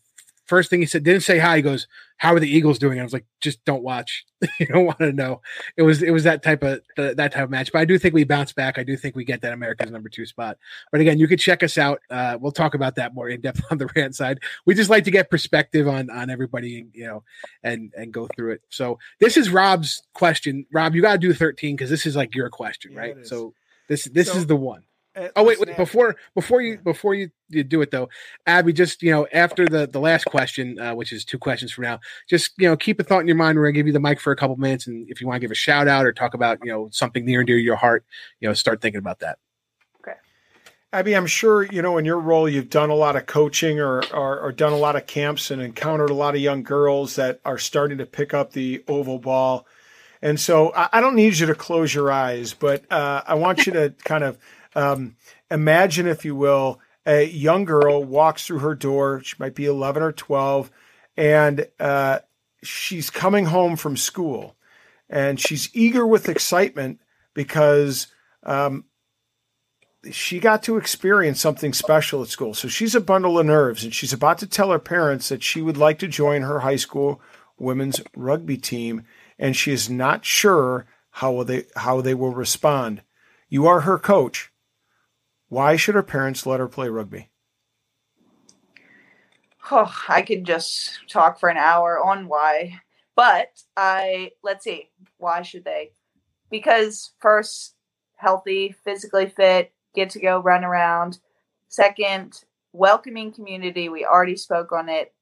[0.45, 1.57] first thing he said didn't say hi.
[1.57, 1.87] He goes,
[2.17, 4.25] "How are the Eagles doing?" I was like, "Just don't watch.
[4.59, 5.41] you don't want to know."
[5.77, 7.71] It was it was that type of that type of match.
[7.71, 8.77] But I do think we bounce back.
[8.77, 10.57] I do think we get that America's number two spot.
[10.91, 12.01] But again, you could check us out.
[12.09, 14.39] Uh, we'll talk about that more in depth on the rant side.
[14.65, 17.23] We just like to get perspective on on everybody, and, you know,
[17.63, 18.61] and and go through it.
[18.69, 20.65] So this is Rob's question.
[20.71, 23.27] Rob, you got to do thirteen because this is like your question, yeah, right?
[23.27, 23.53] So
[23.87, 24.83] this this so, is the one.
[25.15, 28.09] Uh, oh wait, wait before before you before you, you do it though,
[28.47, 31.83] Abby, just you know after the the last question, uh, which is two questions from
[31.83, 31.99] now,
[32.29, 33.57] just you know keep a thought in your mind.
[33.57, 35.39] We're gonna give you the mic for a couple minutes, and if you want to
[35.39, 37.77] give a shout out or talk about you know something near and dear to your
[37.77, 38.05] heart,
[38.41, 39.37] you know start thinking about that.
[40.01, 40.17] Okay,
[40.91, 44.03] Abby, I'm sure you know in your role you've done a lot of coaching or,
[44.13, 47.39] or or done a lot of camps and encountered a lot of young girls that
[47.45, 49.65] are starting to pick up the oval ball.
[50.21, 53.65] And so I, I don't need you to close your eyes, but uh, I want
[53.65, 54.37] you to kind of
[54.75, 55.15] um,
[55.49, 59.21] imagine, if you will, a young girl walks through her door.
[59.23, 60.71] She might be 11 or 12,
[61.15, 62.19] and uh,
[62.63, 64.55] she's coming home from school.
[65.09, 66.99] And she's eager with excitement
[67.33, 68.07] because
[68.43, 68.85] um,
[70.11, 72.53] she got to experience something special at school.
[72.53, 75.61] So she's a bundle of nerves, and she's about to tell her parents that she
[75.61, 77.21] would like to join her high school
[77.57, 79.03] women's rugby team.
[79.37, 83.03] And she is not sure how will they how they will respond.
[83.47, 84.51] You are her coach.
[85.49, 87.29] Why should her parents let her play rugby?
[89.71, 92.81] Oh, I could just talk for an hour on why.
[93.15, 95.91] But I let's see, why should they?
[96.49, 97.75] Because first,
[98.15, 101.19] healthy, physically fit, get to go run around.
[101.69, 102.43] Second,
[102.73, 103.89] welcoming community.
[103.89, 105.13] We already spoke on it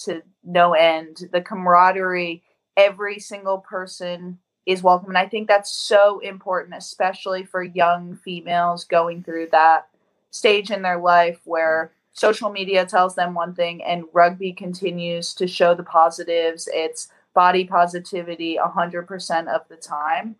[0.00, 1.28] to no end.
[1.32, 2.42] The camaraderie,
[2.76, 5.08] every single person is welcome.
[5.08, 9.88] And I think that's so important, especially for young females going through that
[10.30, 15.46] stage in their life where social media tells them one thing and rugby continues to
[15.46, 16.68] show the positives.
[16.72, 20.36] It's body positivity 100% of the time.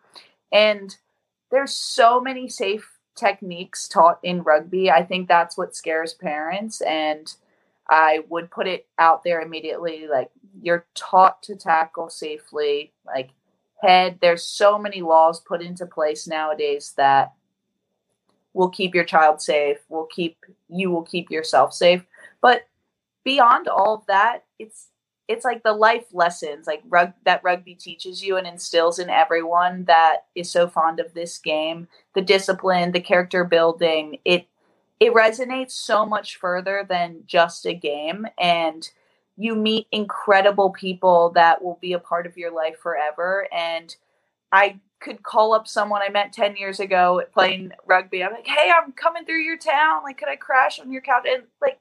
[0.52, 0.96] And
[1.50, 4.90] there's so many safe techniques taught in rugby.
[4.90, 6.80] I think that's what scares parents.
[6.80, 7.32] And
[7.88, 10.30] I would put it out there immediately like,
[10.62, 13.30] you're taught to tackle safely, like
[13.82, 14.18] head.
[14.20, 17.32] There's so many laws put into place nowadays that
[18.52, 22.04] will keep your child safe, will keep you will keep yourself safe.
[22.40, 22.62] But
[23.24, 24.88] beyond all of that, it's
[25.28, 29.84] it's like the life lessons like rug that rugby teaches you and instills in everyone
[29.84, 34.46] that is so fond of this game the discipline the character building it
[35.00, 38.90] it resonates so much further than just a game and
[39.36, 43.96] you meet incredible people that will be a part of your life forever and
[44.52, 48.70] i could call up someone i met 10 years ago playing rugby i'm like hey
[48.70, 51.78] i'm coming through your town like could i crash on your couch and like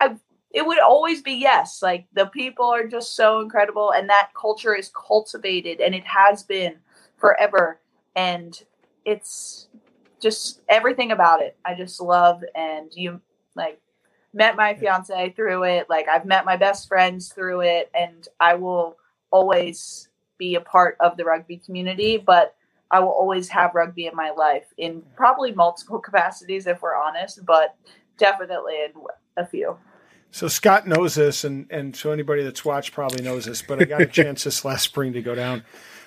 [0.00, 0.16] i
[0.52, 1.82] it would always be yes.
[1.82, 6.42] Like the people are just so incredible, and that culture is cultivated, and it has
[6.42, 6.76] been
[7.16, 7.80] forever.
[8.14, 8.60] And
[9.04, 9.68] it's
[10.20, 11.56] just everything about it.
[11.64, 13.20] I just love, and you
[13.54, 13.80] like
[14.32, 15.88] met my fiance through it.
[15.90, 18.96] Like I've met my best friends through it, and I will
[19.30, 20.08] always
[20.38, 22.16] be a part of the rugby community.
[22.16, 22.54] But
[22.90, 27.44] I will always have rugby in my life in probably multiple capacities, if we're honest,
[27.44, 27.76] but
[28.18, 28.92] definitely in
[29.36, 29.76] a few.
[30.30, 33.60] So Scott knows this, and and so anybody that's watched probably knows this.
[33.62, 35.64] But I got a chance this last spring to go down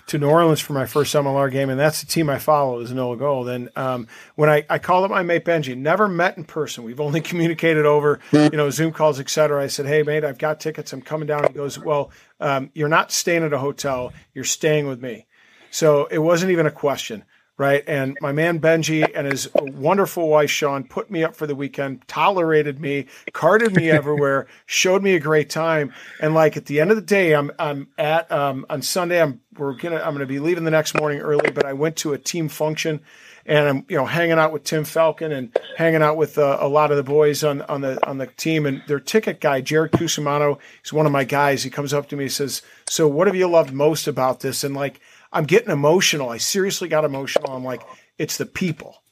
[0.08, 2.92] to New Orleans for my first MLR game, and that's the team I follow is
[2.92, 3.50] Nola Gold.
[3.50, 6.84] And um, when I, I called up my mate Benji, never met in person.
[6.84, 9.64] We've only communicated over you know Zoom calls, etc.
[9.64, 10.94] I said, "Hey mate, I've got tickets.
[10.94, 14.14] I'm coming down." He goes, "Well, um, you're not staying at a hotel.
[14.34, 15.26] You're staying with me."
[15.72, 17.24] So it wasn't even a question
[17.58, 17.84] right?
[17.88, 22.08] And my man Benji and his wonderful wife Sean put me up for the weekend,
[22.08, 25.94] tolerated me, carted me everywhere, showed me a great time.
[26.22, 29.22] And like at the end of the day, I'm I'm at um, on Sunday.
[29.22, 32.14] I'm we're gonna I'm gonna be leaving the next morning early, but I went to
[32.14, 33.02] a team function.
[33.48, 36.68] And I'm, you know, hanging out with Tim Falcon and hanging out with uh, a
[36.68, 38.66] lot of the boys on, on the on the team.
[38.66, 41.62] And their ticket guy, Jared Cusimano, he's one of my guys.
[41.62, 44.64] He comes up to me, and says, "So, what have you loved most about this?"
[44.64, 45.00] And like,
[45.36, 46.30] I'm getting emotional.
[46.30, 47.52] I seriously got emotional.
[47.52, 47.84] I'm like,
[48.18, 49.04] it's the people.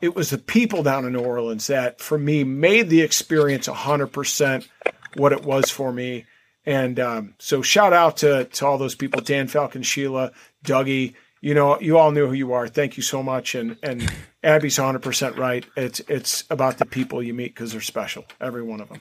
[0.00, 4.68] It was the people down in New Orleans that, for me, made the experience 100%
[5.16, 6.26] what it was for me.
[6.64, 10.30] And um, so, shout out to, to all those people Dan Falcon, Sheila,
[10.64, 11.14] Dougie.
[11.40, 12.68] You know, you all knew who you are.
[12.68, 13.56] Thank you so much.
[13.56, 14.12] And and
[14.44, 15.64] Abby's 100% right.
[15.76, 19.00] It's it's about the people you meet because they're special, every one of them.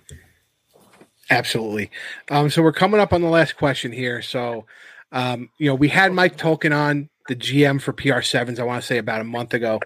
[1.29, 1.91] Absolutely.
[2.29, 4.21] Um, so we're coming up on the last question here.
[4.21, 4.65] So
[5.11, 8.59] um, you know, we had Mike Tolkin on the GM for PR sevens.
[8.59, 9.79] I want to say about a month ago,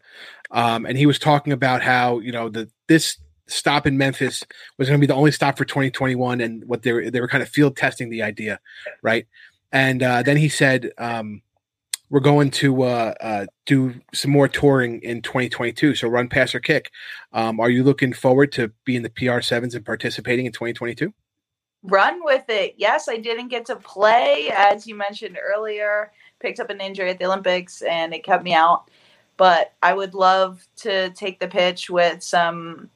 [0.51, 3.17] um, and he was talking about how you know the this
[3.47, 4.43] stop in Memphis
[4.77, 7.27] was going to be the only stop for 2021, and what they were they were
[7.27, 8.59] kind of field testing the idea,
[9.01, 9.27] right?
[9.71, 11.41] And uh, then he said um,
[12.11, 15.95] we're going to uh, uh, do some more touring in 2022.
[15.95, 16.91] So run, pass, or kick.
[17.31, 21.13] Um, are you looking forward to being the PR sevens and participating in 2022?
[21.83, 22.75] Run with it.
[22.77, 26.11] Yes, I didn't get to play, as you mentioned earlier.
[26.39, 28.89] Picked up an injury at the Olympics and it kept me out.
[29.37, 32.89] But I would love to take the pitch with some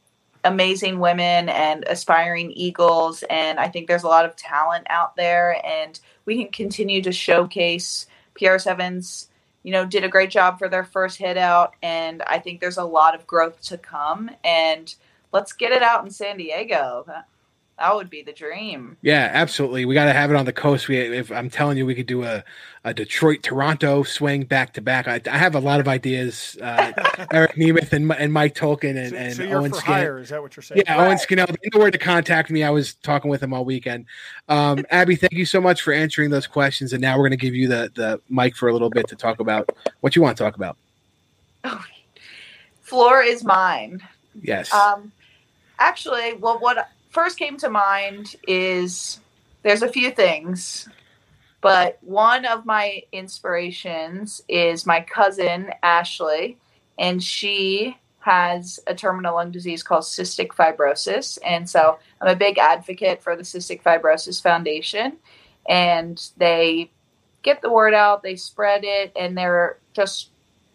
[0.44, 3.24] amazing women and aspiring Eagles.
[3.30, 7.12] And I think there's a lot of talent out there, and we can continue to
[7.12, 8.06] showcase
[8.36, 9.30] PR Sevens.
[9.64, 12.78] You know, did a great job for their first hit out, and I think there's
[12.78, 14.30] a lot of growth to come.
[14.44, 14.94] And
[15.32, 17.08] let's get it out in San Diego.
[17.78, 18.96] That would be the dream.
[19.02, 19.84] Yeah, absolutely.
[19.84, 20.88] We got to have it on the coast.
[20.88, 22.42] We, if I'm telling you, we could do a,
[22.86, 25.10] a Detroit Toronto swing back to back.
[25.10, 26.58] I, I have a lot of ideas.
[26.62, 26.94] Uh,
[27.34, 29.98] Eric Nemeth and, and Mike Tolkin and, so, and so Owen for Skinner.
[29.98, 30.84] hire, is that what you're saying?
[30.86, 31.08] Yeah, Right.
[31.08, 31.46] Owen Skinner.
[31.48, 32.64] They know where to contact me.
[32.64, 34.06] I was talking with him all weekend.
[34.48, 36.94] Um, Abby, thank you so much for answering those questions.
[36.94, 39.18] And now we're going to give you the the mic for a little bit to
[39.18, 39.70] talk about
[40.00, 40.78] what you want to talk about.
[42.84, 44.02] Floor is mine.
[44.42, 44.72] Yes.
[44.74, 45.12] Um,
[45.78, 49.20] actually, well, what first came to mind is
[49.64, 50.88] there's a few things,
[51.66, 56.60] But one of my inspirations is my cousin Ashley,
[57.00, 61.40] and she has a terminal lung disease called cystic fibrosis.
[61.44, 65.18] And so I'm a big advocate for the Cystic Fibrosis Foundation.
[65.68, 66.92] And they
[67.42, 70.30] get the word out, they spread it, and they're just,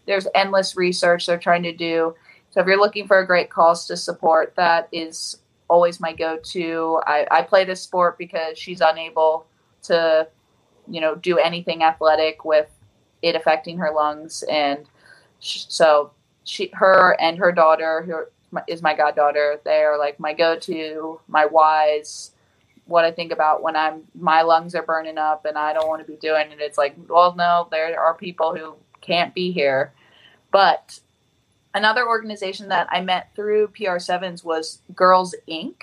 [0.06, 2.16] there's endless research they're trying to do.
[2.50, 5.38] So if you're looking for a great cause to support, that is
[5.70, 7.00] always my go to.
[7.06, 9.46] I, I play this sport because she's unable
[9.84, 10.28] to,
[10.88, 12.68] you know, do anything athletic with
[13.22, 14.42] it affecting her lungs.
[14.50, 14.86] And
[15.38, 16.10] so
[16.44, 21.46] she, her, and her daughter, who is my goddaughter, they are like my go-to, my
[21.46, 22.32] wise,
[22.86, 26.04] what I think about when I'm my lungs are burning up and I don't want
[26.04, 26.58] to be doing it.
[26.60, 29.92] It's like, well, no, there are people who can't be here.
[30.50, 30.98] But
[31.74, 35.82] another organization that I met through PR7s was Girls Inc.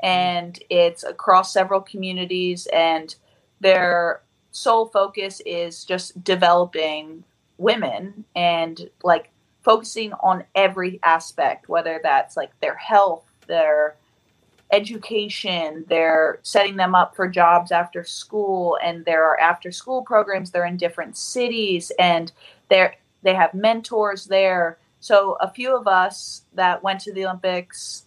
[0.00, 3.14] And it's across several communities, and
[3.60, 4.20] their
[4.52, 7.24] sole focus is just developing
[7.56, 9.30] women and like
[9.62, 13.96] focusing on every aspect, whether that's like their health, their
[14.70, 20.50] education, they're setting them up for jobs after school, and there are after school programs.
[20.50, 22.32] They're in different cities, and
[22.68, 24.78] they're they have mentors there.
[25.06, 28.06] So a few of us that went to the Olympics,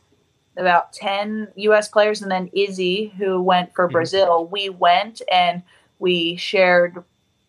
[0.57, 1.87] about ten U.S.
[1.87, 3.93] players, and then Izzy who went for mm-hmm.
[3.93, 4.49] Brazil.
[4.51, 5.63] We went and
[5.99, 7.01] we shared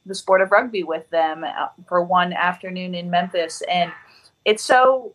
[0.06, 3.90] the sport of rugby with them uh, for one afternoon in Memphis, and
[4.44, 5.14] it's so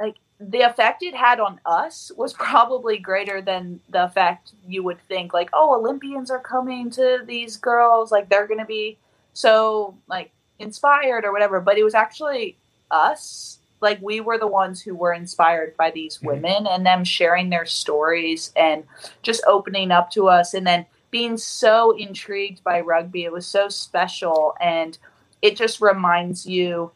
[0.00, 4.98] like the effect it had on us was probably greater than the effect you would
[5.08, 5.34] think.
[5.34, 8.96] Like, oh, Olympians are coming to these girls, like they're going to be
[9.34, 11.60] so like inspired or whatever.
[11.60, 12.56] But it was actually
[12.90, 13.58] us.
[13.80, 16.26] Like we were the ones who were inspired by these mm-hmm.
[16.26, 18.84] women and them sharing their stories and
[19.22, 23.24] just opening up to us and then being so intrigued by rugby.
[23.24, 24.96] It was so special and
[25.42, 26.92] it just reminds you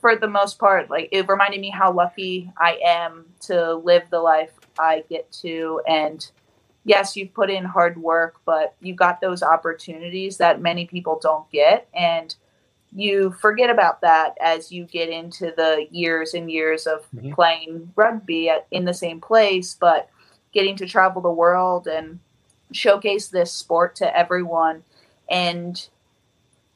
[0.00, 4.20] for the most part like it reminded me how lucky I am to live the
[4.20, 6.28] life I get to and
[6.84, 11.50] yes, you've put in hard work, but you got those opportunities that many people don't
[11.50, 12.34] get and
[12.94, 17.32] you forget about that as you get into the years and years of mm-hmm.
[17.32, 20.08] playing rugby at, in the same place, but
[20.52, 22.20] getting to travel the world and
[22.72, 24.82] showcase this sport to everyone
[25.28, 25.88] and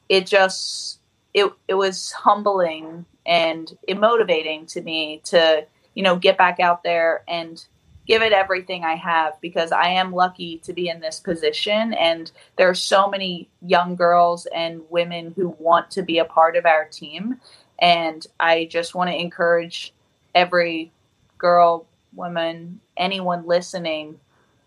[0.07, 0.99] it just
[1.33, 7.23] it it was humbling and motivating to me to you know get back out there
[7.27, 7.65] and
[8.09, 11.93] give it everything I have because I am lucky to be in this position.
[11.93, 16.57] And there are so many young girls and women who want to be a part
[16.57, 17.39] of our team.
[17.77, 19.93] And I just want to encourage
[20.33, 20.91] every
[21.37, 21.85] girl,
[22.15, 24.19] woman, anyone listening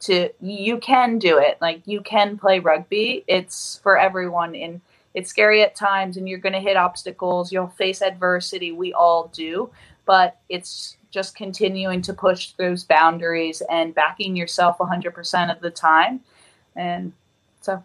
[0.03, 1.59] to you can do it.
[1.61, 3.25] Like you can play rugby.
[3.27, 4.55] It's for everyone.
[4.55, 4.81] And
[5.15, 9.31] it's scary at times and you're going to hit obstacles, you'll face adversity, we all
[9.35, 9.71] do,
[10.07, 16.21] but it's just continuing to push those boundaries and backing yourself 100% of the time.
[16.75, 17.13] And
[17.61, 17.85] so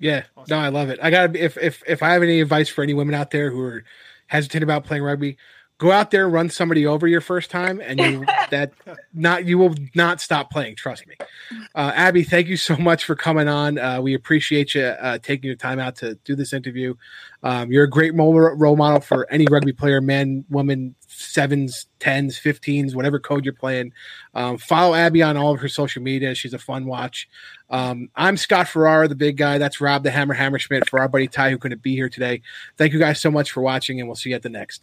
[0.00, 0.98] yeah, no, I love it.
[1.02, 3.50] I got to if if if I have any advice for any women out there
[3.50, 3.84] who are
[4.28, 5.36] hesitant about playing rugby,
[5.80, 8.70] go out there run somebody over your first time and you that
[9.14, 11.16] not you will not stop playing trust me.
[11.74, 13.78] Uh, abby thank you so much for coming on.
[13.78, 16.94] Uh, we appreciate you uh, taking your time out to do this interview.
[17.42, 22.94] Um, you're a great role model for any rugby player man woman sevens tens fifteens
[22.94, 23.92] whatever code you're playing.
[24.34, 26.34] Um, follow abby on all of her social media.
[26.34, 27.26] She's a fun watch.
[27.70, 29.56] Um, i'm scott ferrara the big guy.
[29.56, 32.42] That's rob the hammer hammerschmidt for our buddy ty who couldn't be here today.
[32.76, 34.82] Thank you guys so much for watching and we'll see you at the next